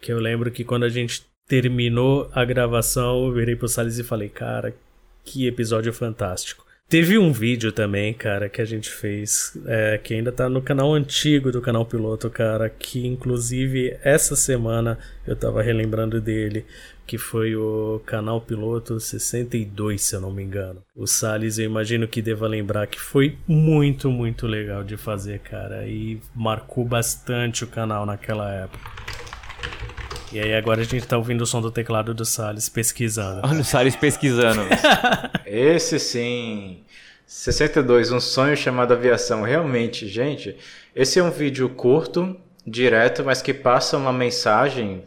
[0.00, 4.02] Que eu lembro que quando a gente terminou a gravação, eu virei pro Salles e
[4.02, 4.74] falei, cara,
[5.24, 6.66] que episódio fantástico.
[6.88, 10.94] Teve um vídeo também, cara, que a gente fez, é, que ainda tá no canal
[10.94, 16.64] antigo do canal Piloto, cara, que inclusive essa semana eu tava relembrando dele,
[17.06, 20.82] que foi o canal piloto 62, se eu não me engano.
[20.96, 25.86] O Salles, eu imagino que deva lembrar que foi muito, muito legal de fazer, cara,
[25.86, 29.17] e marcou bastante o canal naquela época.
[30.32, 33.40] E aí agora a gente tá ouvindo o som do teclado do Salles pesquisando.
[33.44, 34.60] Olha o Salles pesquisando.
[35.46, 36.82] Esse sim.
[37.26, 39.42] 62, um sonho chamado aviação.
[39.42, 40.56] Realmente, gente,
[40.96, 42.34] esse é um vídeo curto,
[42.66, 45.04] direto, mas que passa uma mensagem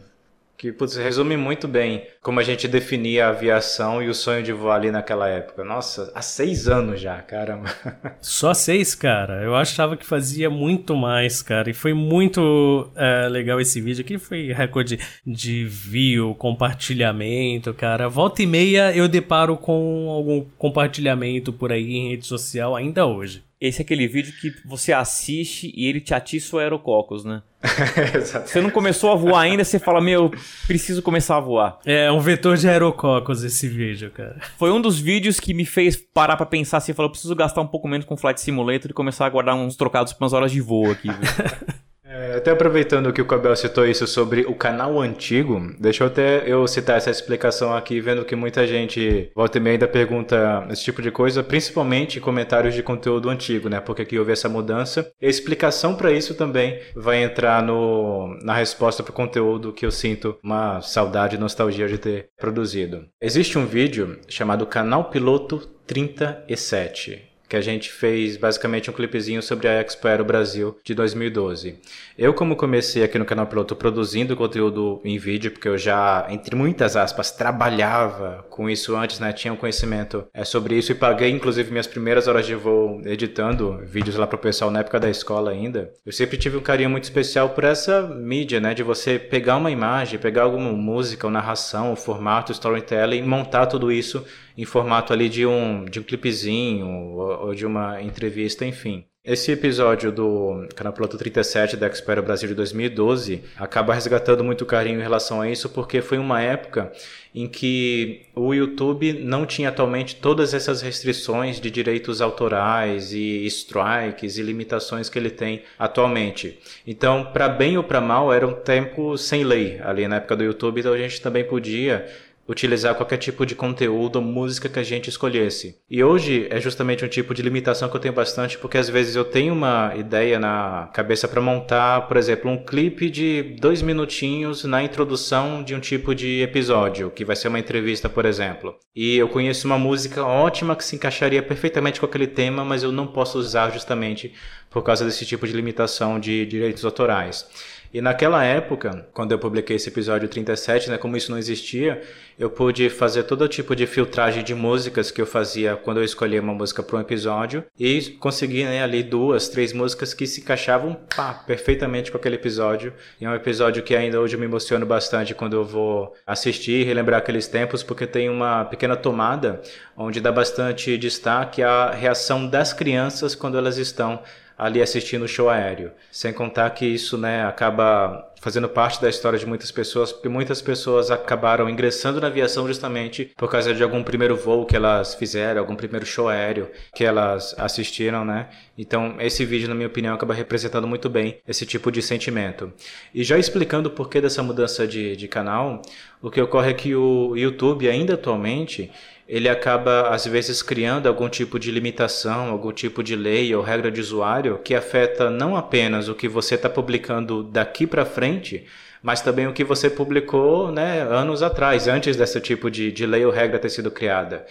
[0.62, 4.52] que putz, resume muito bem como a gente definia a aviação e o sonho de
[4.52, 5.64] voar ali naquela época.
[5.64, 7.68] Nossa, há seis anos já, caramba.
[8.22, 9.42] Só seis, cara?
[9.42, 11.68] Eu achava que fazia muito mais, cara.
[11.68, 14.18] E foi muito é, legal esse vídeo aqui.
[14.18, 18.08] Foi recorde de view, compartilhamento, cara.
[18.08, 23.42] Volta e meia eu deparo com algum compartilhamento por aí em rede social ainda hoje.
[23.62, 27.42] Esse é aquele vídeo que você assiste e ele te atiça o aerococos, né?
[28.44, 30.32] você não começou a voar ainda, você fala, meu,
[30.66, 31.78] preciso começar a voar.
[31.86, 34.40] É, um vetor de aerococos esse vídeo, cara.
[34.58, 37.68] Foi um dos vídeos que me fez parar para pensar assim, falou, preciso gastar um
[37.68, 40.60] pouco menos com Flight Simulator e começar a guardar uns trocados para umas horas de
[40.60, 41.06] voo aqui.
[42.12, 46.42] É, até aproveitando que o Cabel citou isso sobre o canal antigo, deixa eu até
[46.46, 50.84] eu citar essa explicação aqui, vendo que muita gente volta e meia ainda pergunta esse
[50.84, 53.80] tipo de coisa, principalmente comentários de conteúdo antigo, né?
[53.80, 55.10] Porque aqui houve essa mudança.
[55.20, 59.86] E a explicação para isso também vai entrar no, na resposta para o conteúdo que
[59.86, 63.06] eu sinto uma saudade e nostalgia de ter produzido.
[63.22, 69.68] Existe um vídeo chamado Canal Piloto 37 que a gente fez basicamente um clipezinho sobre
[69.68, 71.78] a Expo Aero Brasil de 2012.
[72.16, 76.56] Eu, como comecei aqui no canal Piloto produzindo conteúdo em vídeo, porque eu já, entre
[76.56, 79.34] muitas aspas, trabalhava com isso antes, né?
[79.34, 83.82] Tinha um conhecimento é, sobre isso e paguei, inclusive, minhas primeiras horas de voo editando
[83.84, 85.92] vídeos lá pro pessoal na época da escola ainda.
[86.06, 88.72] Eu sempre tive um carinho muito especial por essa mídia, né?
[88.72, 93.92] De você pegar uma imagem, pegar alguma música, ou narração, o formato, storytelling, montar tudo
[93.92, 94.24] isso
[94.56, 99.04] em formato ali de um, de um clipezinho ou, ou de uma entrevista, enfim.
[99.24, 104.98] Esse episódio do Canal Piloto 37 da Expera Brasil de 2012 acaba resgatando muito carinho
[104.98, 106.90] em relação a isso, porque foi uma época
[107.32, 114.38] em que o YouTube não tinha atualmente todas essas restrições de direitos autorais e strikes
[114.38, 116.58] e limitações que ele tem atualmente.
[116.84, 120.42] Então, para bem ou para mal, era um tempo sem lei ali na época do
[120.42, 122.08] YouTube, então a gente também podia
[122.48, 125.76] utilizar qualquer tipo de conteúdo música que a gente escolhesse.
[125.88, 129.14] E hoje é justamente um tipo de limitação que eu tenho bastante, porque às vezes
[129.14, 134.64] eu tenho uma ideia na cabeça para montar, por exemplo, um clipe de dois minutinhos
[134.64, 138.74] na introdução de um tipo de episódio, que vai ser uma entrevista, por exemplo.
[138.94, 142.92] E eu conheço uma música ótima que se encaixaria perfeitamente com aquele tema, mas eu
[142.92, 144.32] não posso usar justamente
[144.68, 147.46] por causa desse tipo de limitação de direitos autorais.
[147.92, 152.00] E naquela época, quando eu publiquei esse episódio 37, né, como isso não existia,
[152.38, 156.40] eu pude fazer todo tipo de filtragem de músicas que eu fazia quando eu escolhia
[156.40, 160.94] uma música para um episódio e consegui né, ali duas, três músicas que se encaixavam
[161.14, 162.94] pá, perfeitamente com aquele episódio.
[163.20, 166.80] E é um episódio que ainda hoje eu me emociono bastante quando eu vou assistir
[166.80, 169.60] e relembrar aqueles tempos, porque tem uma pequena tomada
[169.94, 174.22] onde dá bastante destaque à reação das crianças quando elas estão
[174.62, 175.90] ali assistindo o show aéreo.
[176.10, 180.60] Sem contar que isso né, acaba fazendo parte da história de muitas pessoas, porque muitas
[180.60, 185.60] pessoas acabaram ingressando na aviação justamente por causa de algum primeiro voo que elas fizeram,
[185.60, 188.48] algum primeiro show aéreo que elas assistiram, né?
[188.76, 192.72] Então, esse vídeo, na minha opinião, acaba representando muito bem esse tipo de sentimento.
[193.14, 195.80] E já explicando o porquê dessa mudança de, de canal,
[196.20, 198.90] o que ocorre é que o YouTube, ainda atualmente,
[199.32, 203.90] ele acaba às vezes criando algum tipo de limitação, algum tipo de lei ou regra
[203.90, 208.66] de usuário que afeta não apenas o que você está publicando daqui para frente,
[209.02, 213.24] mas também o que você publicou né, anos atrás, antes desse tipo de, de lei
[213.24, 214.44] ou regra ter sido criada.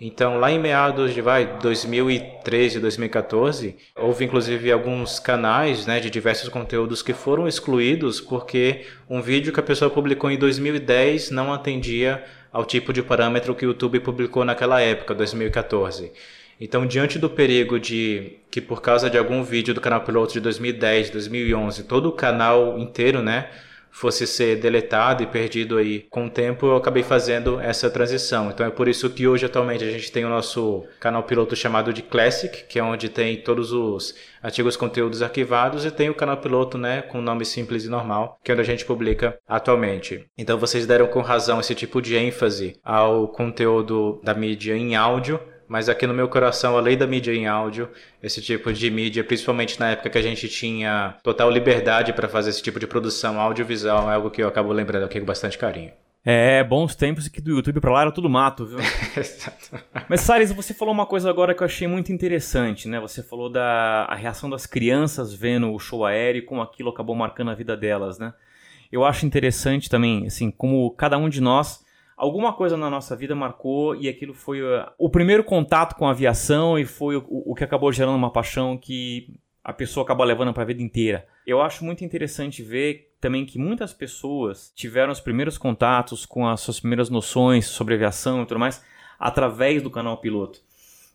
[0.00, 6.48] Então, lá em meados de vai, 2013, 2014, houve inclusive alguns canais né, de diversos
[6.48, 12.24] conteúdos que foram excluídos porque um vídeo que a pessoa publicou em 2010 não atendia
[12.52, 16.12] ao tipo de parâmetro que o YouTube publicou naquela época, 2014.
[16.60, 20.40] Então, diante do perigo de que por causa de algum vídeo do canal piloto de
[20.40, 23.48] 2010, 2011, todo o canal inteiro, né,
[23.92, 28.50] fosse ser deletado e perdido aí com o tempo, eu acabei fazendo essa transição.
[28.50, 31.92] Então é por isso que hoje atualmente a gente tem o nosso canal piloto chamado
[31.92, 36.38] de Classic, que é onde tem todos os antigos conteúdos arquivados e tem o canal
[36.38, 40.26] piloto, né, com nome simples e normal, que é onde a gente publica atualmente.
[40.36, 45.38] Então vocês deram com razão esse tipo de ênfase ao conteúdo da mídia em áudio
[45.72, 47.88] mas aqui no meu coração, além da mídia em áudio,
[48.22, 52.50] esse tipo de mídia, principalmente na época que a gente tinha total liberdade para fazer
[52.50, 55.90] esse tipo de produção audiovisual, é algo que eu acabo lembrando aqui com bastante carinho.
[56.22, 58.80] É, bons tempos que do YouTube pra lá era tudo mato, viu?
[60.10, 63.00] Mas, Salles, você falou uma coisa agora que eu achei muito interessante, né?
[63.00, 67.16] Você falou da a reação das crianças vendo o show aéreo e como aquilo acabou
[67.16, 68.34] marcando a vida delas, né?
[68.92, 71.81] Eu acho interessante também, assim, como cada um de nós
[72.22, 76.12] alguma coisa na nossa vida marcou e aquilo foi uh, o primeiro contato com a
[76.12, 80.54] aviação e foi o, o que acabou gerando uma paixão que a pessoa acaba levando
[80.54, 81.26] para a vida inteira.
[81.44, 86.60] Eu acho muito interessante ver também que muitas pessoas tiveram os primeiros contatos com as
[86.60, 88.84] suas primeiras noções sobre aviação e tudo mais
[89.18, 90.60] através do canal piloto.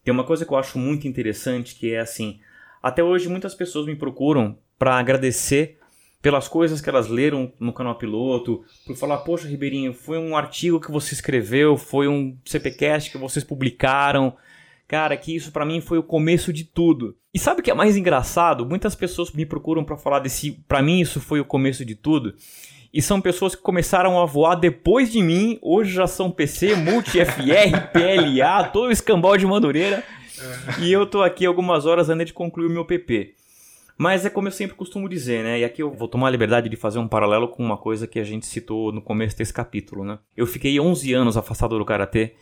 [0.03, 2.41] Tem uma coisa que eu acho muito interessante que é assim,
[2.83, 5.76] até hoje muitas pessoas me procuram para agradecer
[6.27, 10.77] pelas coisas que elas leram no canal piloto, por falar, poxa, Ribeirinho, foi um artigo
[10.77, 14.35] que você escreveu, foi um CPcast que vocês publicaram.
[14.89, 17.15] Cara, que isso para mim foi o começo de tudo.
[17.33, 18.65] E sabe o que é mais engraçado?
[18.65, 22.35] Muitas pessoas me procuram para falar desse, para mim isso foi o começo de tudo.
[22.93, 27.23] E são pessoas que começaram a voar depois de mim, hoje já são PC, Multi
[27.23, 30.03] FR, PLA, todo o escambau de Madureira.
[30.81, 33.37] e eu tô aqui algumas horas antes de concluir o meu PP.
[33.97, 35.59] Mas é como eu sempre costumo dizer, né?
[35.59, 38.19] E aqui eu vou tomar a liberdade de fazer um paralelo com uma coisa que
[38.19, 40.19] a gente citou no começo desse capítulo, né?
[40.35, 42.35] Eu fiquei 11 anos afastado do karatê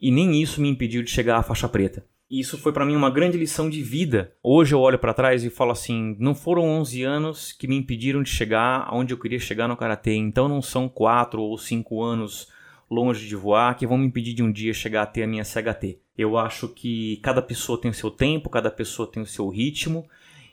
[0.00, 2.06] e nem isso me impediu de chegar à faixa preta.
[2.30, 4.32] E isso foi para mim uma grande lição de vida.
[4.40, 8.22] Hoje eu olho para trás e falo assim: não foram 11 anos que me impediram
[8.22, 12.48] de chegar aonde eu queria chegar no karatê, então não são 4 ou 5 anos
[12.88, 15.44] longe de voar, que vão me impedir de um dia chegar a ter a minha
[15.44, 15.98] CHT.
[16.16, 20.06] Eu acho que cada pessoa tem o seu tempo, cada pessoa tem o seu ritmo,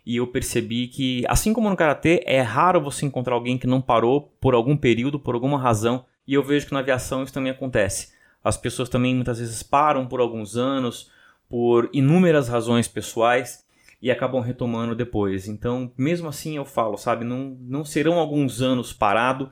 [0.08, 3.82] e eu percebi que, assim como no karatê, é raro você encontrar alguém que não
[3.82, 7.52] parou por algum período, por alguma razão, e eu vejo que na aviação isso também
[7.52, 8.14] acontece.
[8.42, 11.12] As pessoas também muitas vezes param por alguns anos,
[11.50, 13.66] por inúmeras razões pessoais,
[14.02, 15.46] e acabam retomando depois.
[15.46, 19.52] Então, mesmo assim, eu falo, sabe, não, não serão alguns anos parado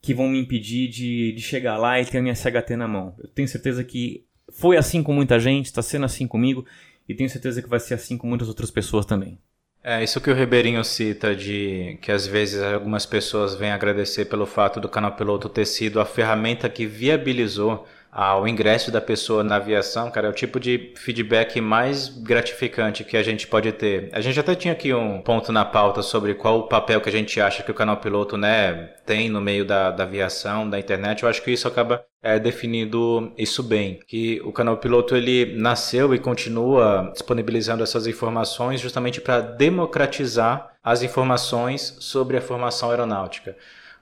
[0.00, 3.16] que vão me impedir de, de chegar lá e ter a minha CHT na mão.
[3.18, 6.64] Eu tenho certeza que foi assim com muita gente, está sendo assim comigo,
[7.08, 9.36] e tenho certeza que vai ser assim com muitas outras pessoas também.
[9.82, 14.44] É, isso que o Ribeirinho cita de que às vezes algumas pessoas vêm agradecer pelo
[14.44, 19.56] fato do canal piloto ter sido a ferramenta que viabilizou ao ingresso da pessoa na
[19.56, 24.10] aviação, cara, é o tipo de feedback mais gratificante que a gente pode ter.
[24.12, 27.12] A gente até tinha aqui um ponto na pauta sobre qual o papel que a
[27.12, 31.22] gente acha que o canal piloto, né, tem no meio da, da aviação, da internet.
[31.22, 34.00] Eu acho que isso acaba é, definindo isso bem.
[34.06, 41.02] Que o canal piloto ele nasceu e continua disponibilizando essas informações justamente para democratizar as
[41.02, 43.56] informações sobre a formação aeronáutica.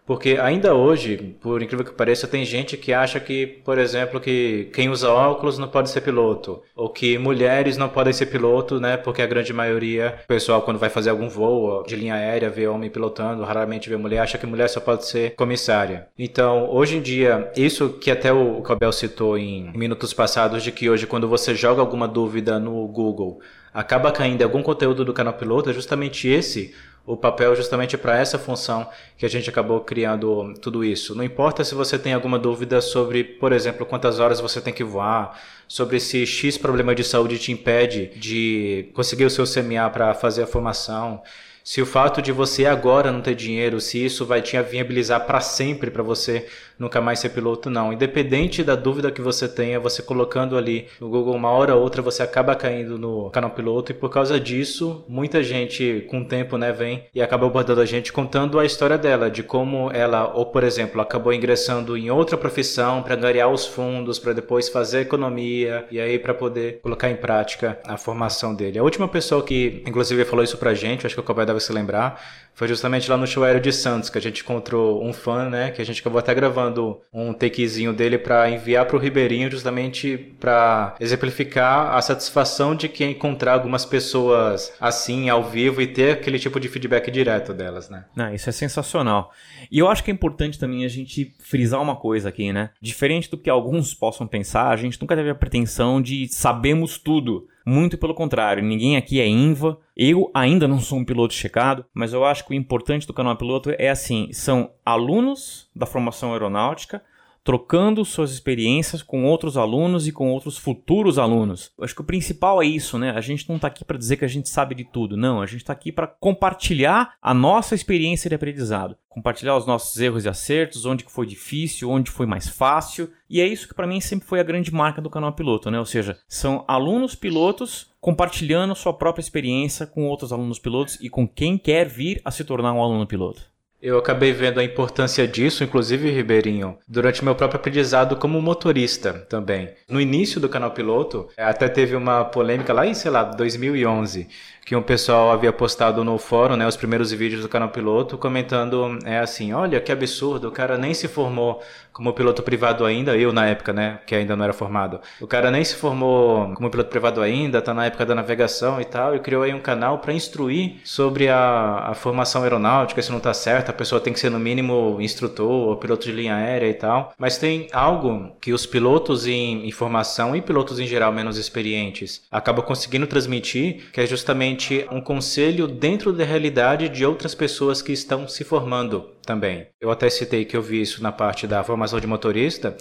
[0.09, 4.70] Porque ainda hoje, por incrível que pareça, tem gente que acha que, por exemplo, que
[4.72, 8.96] quem usa óculos não pode ser piloto, ou que mulheres não podem ser piloto, né?
[8.96, 12.66] Porque a grande maioria, o pessoal quando vai fazer algum voo de linha aérea vê
[12.66, 16.06] homem pilotando, raramente vê mulher, acha que mulher só pode ser comissária.
[16.18, 20.88] Então, hoje em dia, isso que até o Cabel citou em minutos passados de que
[20.88, 23.40] hoje quando você joga alguma dúvida no Google,
[23.74, 26.74] acaba caindo algum conteúdo do canal piloto, é justamente esse
[27.09, 28.86] o papel justamente para essa função
[29.16, 31.14] que a gente acabou criando tudo isso.
[31.14, 34.84] Não importa se você tem alguma dúvida sobre, por exemplo, quantas horas você tem que
[34.84, 40.12] voar, sobre se X problema de saúde te impede de conseguir o seu CMA para
[40.12, 41.22] fazer a formação,
[41.64, 45.40] se o fato de você agora não ter dinheiro, se isso vai te viabilizar para
[45.40, 46.46] sempre para você
[46.78, 47.92] nunca mais ser piloto, não.
[47.92, 52.00] Independente da dúvida que você tenha, você colocando ali no Google uma hora ou outra,
[52.00, 56.56] você acaba caindo no canal piloto e por causa disso, muita gente com o tempo,
[56.56, 60.46] né, vem e acaba abordando a gente contando a história dela, de como ela, ou
[60.46, 65.86] por exemplo, acabou ingressando em outra profissão para ganhar os fundos, para depois fazer economia
[65.90, 68.78] e aí para poder colocar em prática a formação dele.
[68.78, 71.72] A última pessoa que inclusive falou isso pra gente, acho que o Cobai deve se
[71.72, 72.20] lembrar,
[72.59, 75.70] foi justamente lá no show aéreo de Santos que a gente encontrou um fã, né?
[75.70, 80.34] Que a gente acabou até gravando um takezinho dele para enviar para o Ribeirinho, justamente
[80.40, 86.36] para exemplificar a satisfação de quem encontrar algumas pessoas assim ao vivo e ter aquele
[86.36, 88.06] tipo de feedback direto delas, né?
[88.16, 89.30] Não, isso é sensacional.
[89.70, 92.70] E eu acho que é importante também a gente frisar uma coisa aqui, né?
[92.80, 97.46] Diferente do que alguns possam pensar, a gente nunca teve a pretensão de sabemos tudo.
[97.64, 99.78] Muito pelo contrário, ninguém aqui é INVA.
[99.96, 103.36] Eu ainda não sou um piloto checado, mas eu acho que o importante do canal
[103.36, 107.03] piloto é assim: são alunos da formação aeronáutica
[107.49, 111.72] trocando suas experiências com outros alunos e com outros futuros alunos.
[111.78, 113.12] Eu acho que o principal é isso, né?
[113.12, 115.40] A gente não está aqui para dizer que a gente sabe de tudo, não.
[115.40, 120.26] A gente está aqui para compartilhar a nossa experiência de aprendizado, compartilhar os nossos erros
[120.26, 123.11] e acertos, onde foi difícil, onde foi mais fácil.
[123.30, 125.78] E é isso que para mim sempre foi a grande marca do canal piloto, né?
[125.78, 131.26] Ou seja, são alunos pilotos compartilhando sua própria experiência com outros alunos pilotos e com
[131.26, 133.40] quem quer vir a se tornar um aluno piloto.
[133.80, 139.70] Eu acabei vendo a importância disso, inclusive, Ribeirinho, durante meu próprio aprendizado como motorista também.
[139.88, 144.28] No início do canal Piloto, até teve uma polêmica lá em, sei lá, 2011,
[144.68, 148.98] que um pessoal havia postado no fórum, né, os primeiros vídeos do canal Piloto, comentando,
[149.06, 153.32] é assim, olha que absurdo, o cara nem se formou como piloto privado ainda, eu
[153.32, 155.00] na época, né, que ainda não era formado.
[155.20, 158.84] O cara nem se formou como piloto privado ainda, tá na época da navegação e
[158.84, 163.18] tal, e criou aí um canal para instruir sobre a, a formação aeronáutica, se não
[163.18, 166.68] tá certo, a pessoa tem que ser no mínimo instrutor ou piloto de linha aérea
[166.68, 167.14] e tal.
[167.18, 172.22] Mas tem algo que os pilotos em, em formação e pilotos em geral menos experientes
[172.30, 174.57] acabam conseguindo transmitir, que é justamente
[174.90, 179.66] um conselho dentro da realidade de outras pessoas que estão se formando também.
[179.80, 182.76] Eu até citei que eu vi isso na parte da formação de motorista,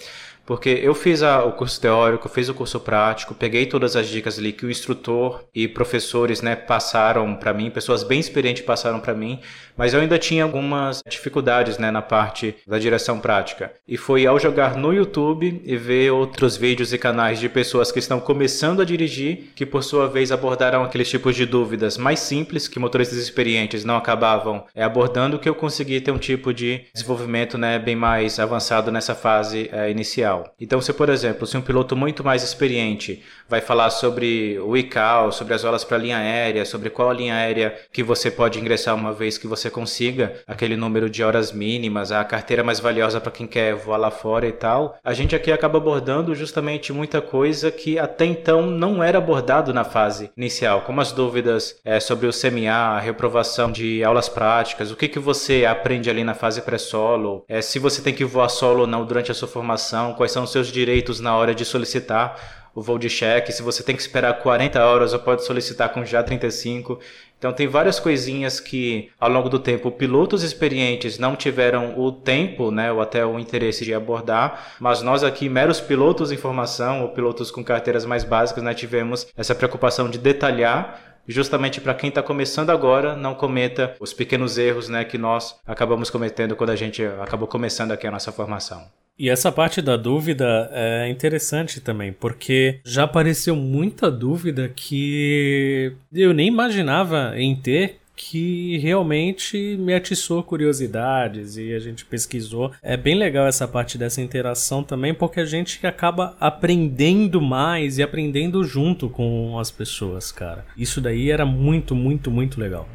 [0.48, 4.38] porque eu fiz a, o curso teórico, fiz o curso prático, peguei todas as dicas
[4.38, 9.12] ali que o instrutor e professores né, passaram para mim, pessoas bem experientes passaram para
[9.12, 9.40] mim,
[9.76, 13.70] mas eu ainda tinha algumas dificuldades né, na parte da direção prática.
[13.86, 17.98] E foi ao jogar no YouTube e ver outros vídeos e canais de pessoas que
[17.98, 22.66] estão começando a dirigir, que por sua vez abordaram aqueles tipos de dúvidas mais simples
[22.66, 27.58] que motoristas experientes não acabavam é, abordando, que eu consegui ter um tipo de desenvolvimento
[27.58, 30.37] né, bem mais avançado nessa fase é, inicial.
[30.60, 35.32] Então, se por exemplo, se um piloto muito mais experiente vai falar sobre o ICAO,
[35.32, 39.12] sobre as aulas para linha aérea, sobre qual linha aérea que você pode ingressar uma
[39.12, 43.46] vez que você consiga aquele número de horas mínimas, a carteira mais valiosa para quem
[43.46, 47.98] quer voar lá fora e tal, a gente aqui acaba abordando justamente muita coisa que
[47.98, 52.70] até então não era abordado na fase inicial, como as dúvidas é, sobre o CMA,
[52.70, 57.60] a reprovação de aulas práticas, o que, que você aprende ali na fase pré-solo, é,
[57.62, 60.52] se você tem que voar solo ou não durante a sua formação, quais são os
[60.52, 64.38] seus direitos na hora de solicitar o voo de cheque, se você tem que esperar
[64.38, 67.00] 40 horas ou pode solicitar com já 35.
[67.36, 72.70] Então tem várias coisinhas que ao longo do tempo pilotos experientes não tiveram o tempo,
[72.70, 77.08] né, ou até o interesse de abordar, mas nós aqui meros pilotos em formação ou
[77.08, 82.22] pilotos com carteiras mais básicas, né, tivemos essa preocupação de detalhar justamente para quem está
[82.22, 87.04] começando agora não cometa os pequenos erros né, que nós acabamos cometendo quando a gente
[87.04, 88.88] acabou começando aqui a nossa formação.
[89.18, 96.32] E essa parte da dúvida é interessante também, porque já apareceu muita dúvida que eu
[96.32, 102.72] nem imaginava em ter que realmente me atiçou curiosidades e a gente pesquisou.
[102.82, 108.02] É bem legal essa parte dessa interação também, porque a gente acaba aprendendo mais e
[108.02, 110.66] aprendendo junto com as pessoas, cara.
[110.76, 112.88] Isso daí era muito, muito, muito legal.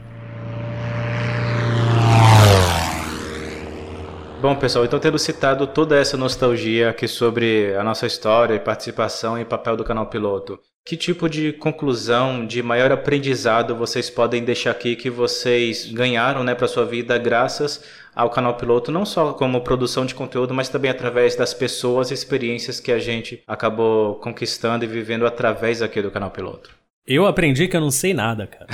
[4.44, 9.40] Bom, pessoal, então tendo citado toda essa nostalgia aqui sobre a nossa história e participação
[9.40, 14.72] e papel do canal piloto, que tipo de conclusão, de maior aprendizado vocês podem deixar
[14.72, 19.62] aqui que vocês ganharam né, para sua vida graças ao canal piloto, não só como
[19.62, 24.84] produção de conteúdo, mas também através das pessoas e experiências que a gente acabou conquistando
[24.84, 26.83] e vivendo através aqui do canal piloto?
[27.06, 28.68] Eu aprendi que eu não sei nada, cara.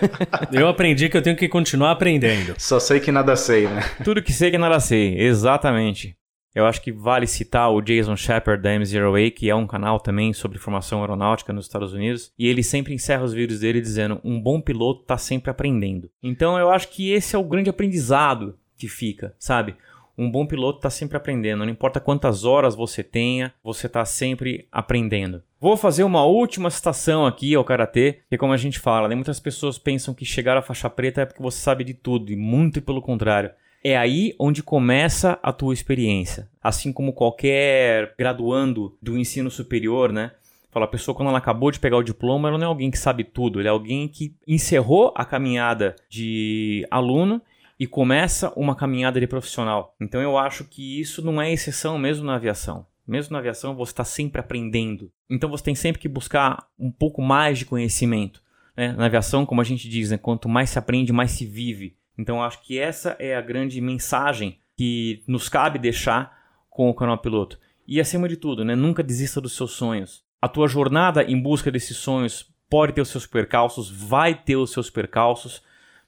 [0.50, 2.54] eu aprendi que eu tenho que continuar aprendendo.
[2.58, 3.82] Só sei que nada sei, né?
[4.02, 6.16] Tudo que sei que nada sei, exatamente.
[6.54, 10.32] Eu acho que vale citar o Jason Shepard da M0A, que é um canal também
[10.32, 14.40] sobre formação aeronáutica nos Estados Unidos, e ele sempre encerra os vídeos dele dizendo: um
[14.40, 16.08] bom piloto está sempre aprendendo.
[16.22, 19.76] Então eu acho que esse é o grande aprendizado que fica, sabe?
[20.16, 24.68] Um bom piloto está sempre aprendendo, não importa quantas horas você tenha, você está sempre
[24.70, 25.42] aprendendo.
[25.60, 29.40] Vou fazer uma última citação aqui ao karatê, que como a gente fala, né, muitas
[29.40, 32.80] pessoas pensam que chegar à faixa preta é porque você sabe de tudo, e muito
[32.80, 33.50] pelo contrário.
[33.82, 36.48] É aí onde começa a tua experiência.
[36.62, 40.30] Assim como qualquer graduando do ensino superior, né?
[40.70, 42.98] Fala, a pessoa quando ela acabou de pegar o diploma, ela não é alguém que
[42.98, 47.40] sabe tudo, ele é alguém que encerrou a caminhada de aluno
[47.78, 49.94] e começa uma caminhada de profissional.
[50.00, 52.86] Então eu acho que isso não é exceção mesmo na aviação.
[53.06, 55.10] Mesmo na aviação você está sempre aprendendo.
[55.28, 58.42] Então você tem sempre que buscar um pouco mais de conhecimento.
[58.76, 58.92] Né?
[58.92, 60.18] Na aviação, como a gente diz, né?
[60.18, 61.96] quanto mais se aprende, mais se vive.
[62.16, 66.36] Então eu acho que essa é a grande mensagem que nos cabe deixar
[66.70, 67.58] com o canal piloto.
[67.86, 68.74] E acima de tudo, né?
[68.74, 70.24] nunca desista dos seus sonhos.
[70.40, 74.72] A tua jornada em busca desses sonhos pode ter os seus percalços, vai ter os
[74.72, 75.62] seus percalços,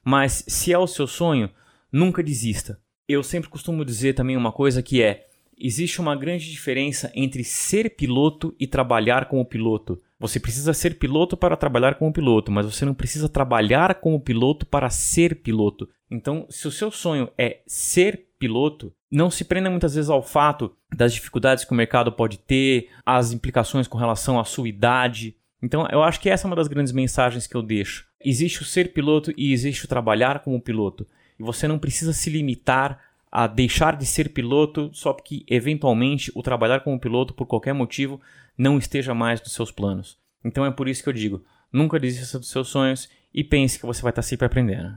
[0.07, 1.49] mas se é o seu sonho,
[1.91, 2.79] nunca desista.
[3.09, 5.27] Eu sempre costumo dizer também uma coisa que é:
[5.57, 10.01] existe uma grande diferença entre ser piloto e trabalhar como piloto.
[10.17, 14.65] Você precisa ser piloto para trabalhar como piloto, mas você não precisa trabalhar como piloto
[14.65, 15.89] para ser piloto.
[16.09, 20.73] Então, se o seu sonho é ser piloto, não se prenda muitas vezes ao fato
[20.95, 25.35] das dificuldades que o mercado pode ter, as implicações com relação à sua idade.
[25.61, 28.06] Então, eu acho que essa é uma das grandes mensagens que eu deixo.
[28.23, 31.07] Existe o ser piloto e existe o trabalhar como piloto.
[31.39, 32.99] E você não precisa se limitar
[33.31, 38.19] a deixar de ser piloto só porque eventualmente o trabalhar como piloto por qualquer motivo
[38.57, 40.17] não esteja mais nos seus planos.
[40.43, 43.85] Então é por isso que eu digo, nunca desista dos seus sonhos e pense que
[43.85, 44.95] você vai estar sempre aprendendo.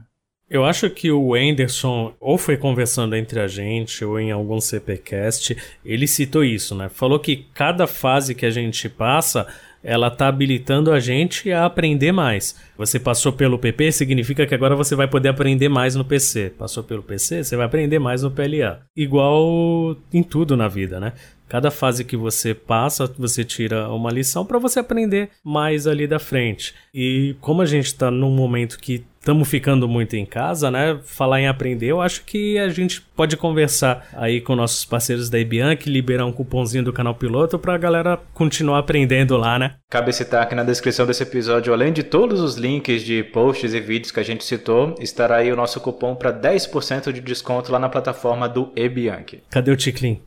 [0.49, 5.55] Eu acho que o Anderson, ou foi conversando entre a gente, ou em algum CPcast,
[5.85, 6.89] ele citou isso, né?
[6.89, 9.47] Falou que cada fase que a gente passa,
[9.83, 12.55] ela está habilitando a gente a aprender mais.
[12.77, 16.53] Você passou pelo PP, significa que agora você vai poder aprender mais no PC.
[16.57, 18.81] Passou pelo PC, você vai aprender mais no PLA.
[18.95, 21.13] Igual em tudo na vida, né?
[21.47, 26.17] Cada fase que você passa, você tira uma lição para você aprender mais ali da
[26.17, 26.73] frente.
[26.93, 30.99] E como a gente está num momento que estamos ficando muito em casa, né?
[31.03, 35.39] Falar em aprender, eu acho que a gente pode conversar aí com nossos parceiros da
[35.39, 39.75] Ibianc, liberar um cupomzinho do canal piloto para a galera continuar aprendendo lá, né?
[39.89, 43.79] Cabe citar que na descrição desse episódio, além de todos os links de posts e
[43.79, 47.77] vídeos que a gente citou, estará aí o nosso cupom para 10% de desconto lá
[47.77, 49.39] na plataforma do Ebianc.
[49.51, 50.19] Cadê o Ticlin?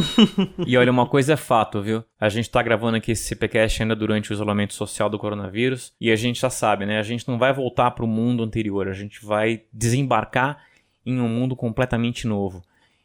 [0.66, 2.04] e olha, uma coisa é fato, viu?
[2.18, 6.10] A gente tá gravando aqui esse CPcast ainda durante o isolamento social do coronavírus e
[6.10, 6.98] a gente já sabe, né?
[6.98, 10.64] A gente não vai voltar para o mundo anterior, a gente vai desembarcar
[11.04, 12.62] em um mundo completamente novo.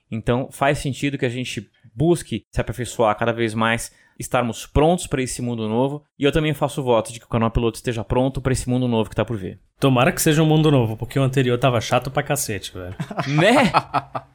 [0.10, 5.22] Então faz sentido que a gente busque se aperfeiçoar cada vez mais, estarmos prontos para
[5.22, 6.04] esse mundo novo.
[6.18, 8.88] E eu também faço voto de que o canal piloto esteja pronto para esse mundo
[8.88, 9.60] novo que tá por vir.
[9.80, 12.96] Tomara que seja um mundo novo, porque o anterior tava chato pra cacete, velho.
[13.28, 13.72] Né?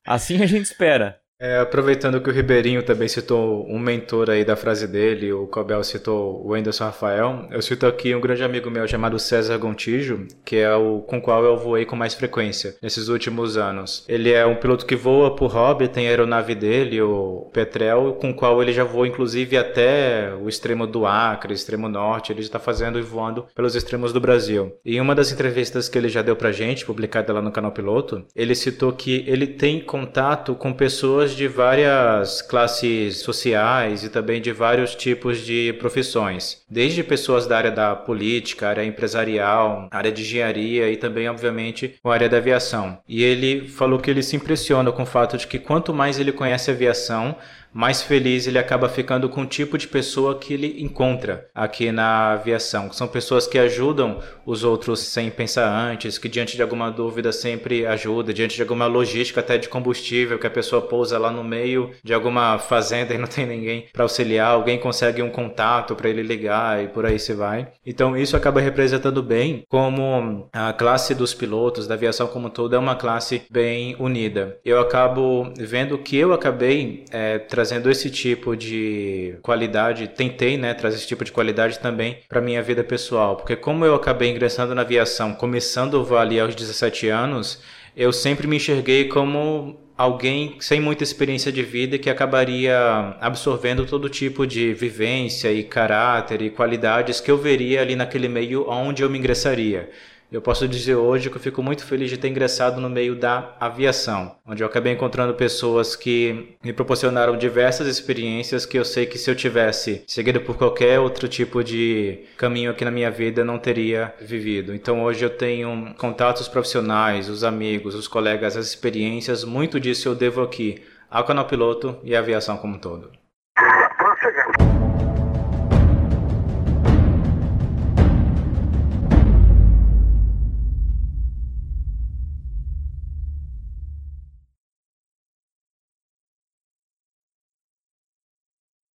[0.05, 1.22] Assim a gente espera.
[1.43, 5.83] É, aproveitando que o Ribeirinho também citou um mentor aí da frase dele, o Cobel
[5.83, 10.59] citou o Anderson Rafael, eu cito aqui um grande amigo meu chamado César Gontijo, que
[10.59, 14.05] é o com qual eu voei com mais frequência nesses últimos anos.
[14.09, 18.31] Ele é um piloto que voa por hobby, tem a aeronave dele, o Petrel, com
[18.31, 22.61] o qual ele já voou inclusive até o extremo do Acre, extremo norte, ele está
[22.61, 24.77] fazendo e voando pelos extremos do Brasil.
[24.85, 27.73] E em uma das entrevistas que ele já deu pra gente, publicada lá no canal
[27.73, 34.41] Piloto, ele citou que ele tem contato com pessoas de várias classes sociais e também
[34.41, 40.23] de vários tipos de profissões, desde pessoas da área da política, área empresarial, área de
[40.23, 42.99] engenharia e também, obviamente, a área da aviação.
[43.09, 46.33] E ele falou que ele se impressiona com o fato de que quanto mais ele
[46.33, 47.37] conhece a aviação,
[47.73, 52.33] mais feliz ele acaba ficando com o tipo de pessoa que ele encontra aqui na
[52.33, 52.93] aviação.
[52.93, 57.87] São pessoas que ajudam os outros sem pensar antes, que diante de alguma dúvida sempre
[57.87, 61.91] ajuda, diante de alguma logística até de combustível, que a pessoa pousa lá no meio
[62.03, 66.23] de alguma fazenda e não tem ninguém para auxiliar, alguém consegue um contato para ele
[66.23, 67.69] ligar e por aí se vai.
[67.87, 72.79] Então isso acaba representando bem como a classe dos pilotos da aviação como todo é
[72.79, 74.59] uma classe bem unida.
[74.65, 80.97] Eu acabo vendo que eu acabei é, trazendo esse tipo de qualidade, tentei, né, trazer
[80.97, 84.83] esse tipo de qualidade também para minha vida pessoal, porque como eu acabei ingressando na
[84.83, 87.63] aviação, começando o vale aos 17 anos,
[87.97, 92.77] eu sempre me enxerguei como alguém sem muita experiência de vida que acabaria
[93.21, 98.69] absorvendo todo tipo de vivência e caráter e qualidades que eu veria ali naquele meio
[98.69, 99.89] onde eu me ingressaria.
[100.33, 103.55] Eu posso dizer hoje que eu fico muito feliz de ter ingressado no meio da
[103.61, 109.19] aviação, onde eu acabei encontrando pessoas que me proporcionaram diversas experiências que eu sei que
[109.19, 113.59] se eu tivesse seguido por qualquer outro tipo de caminho aqui na minha vida não
[113.59, 114.75] teria vivido.
[114.75, 120.15] Então hoje eu tenho contatos profissionais, os amigos, os colegas, as experiências, muito disso eu
[120.15, 120.81] devo aqui
[121.11, 123.22] ao canal piloto e à aviação como um todo.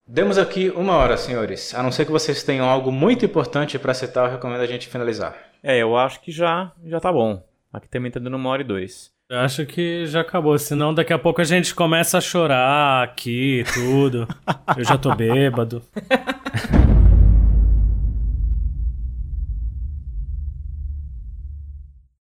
[0.09, 1.75] Demos aqui uma hora, senhores.
[1.75, 4.87] A não ser que vocês tenham algo muito importante para citar, eu recomendo a gente
[4.87, 5.35] finalizar.
[5.61, 7.43] É, eu acho que já, já tá bom.
[7.73, 9.11] Aqui também tá dando uma hora e dois.
[9.29, 13.65] Eu acho que já acabou, senão daqui a pouco a gente começa a chorar aqui,
[13.73, 14.25] tudo.
[14.77, 15.83] Eu já tô bêbado.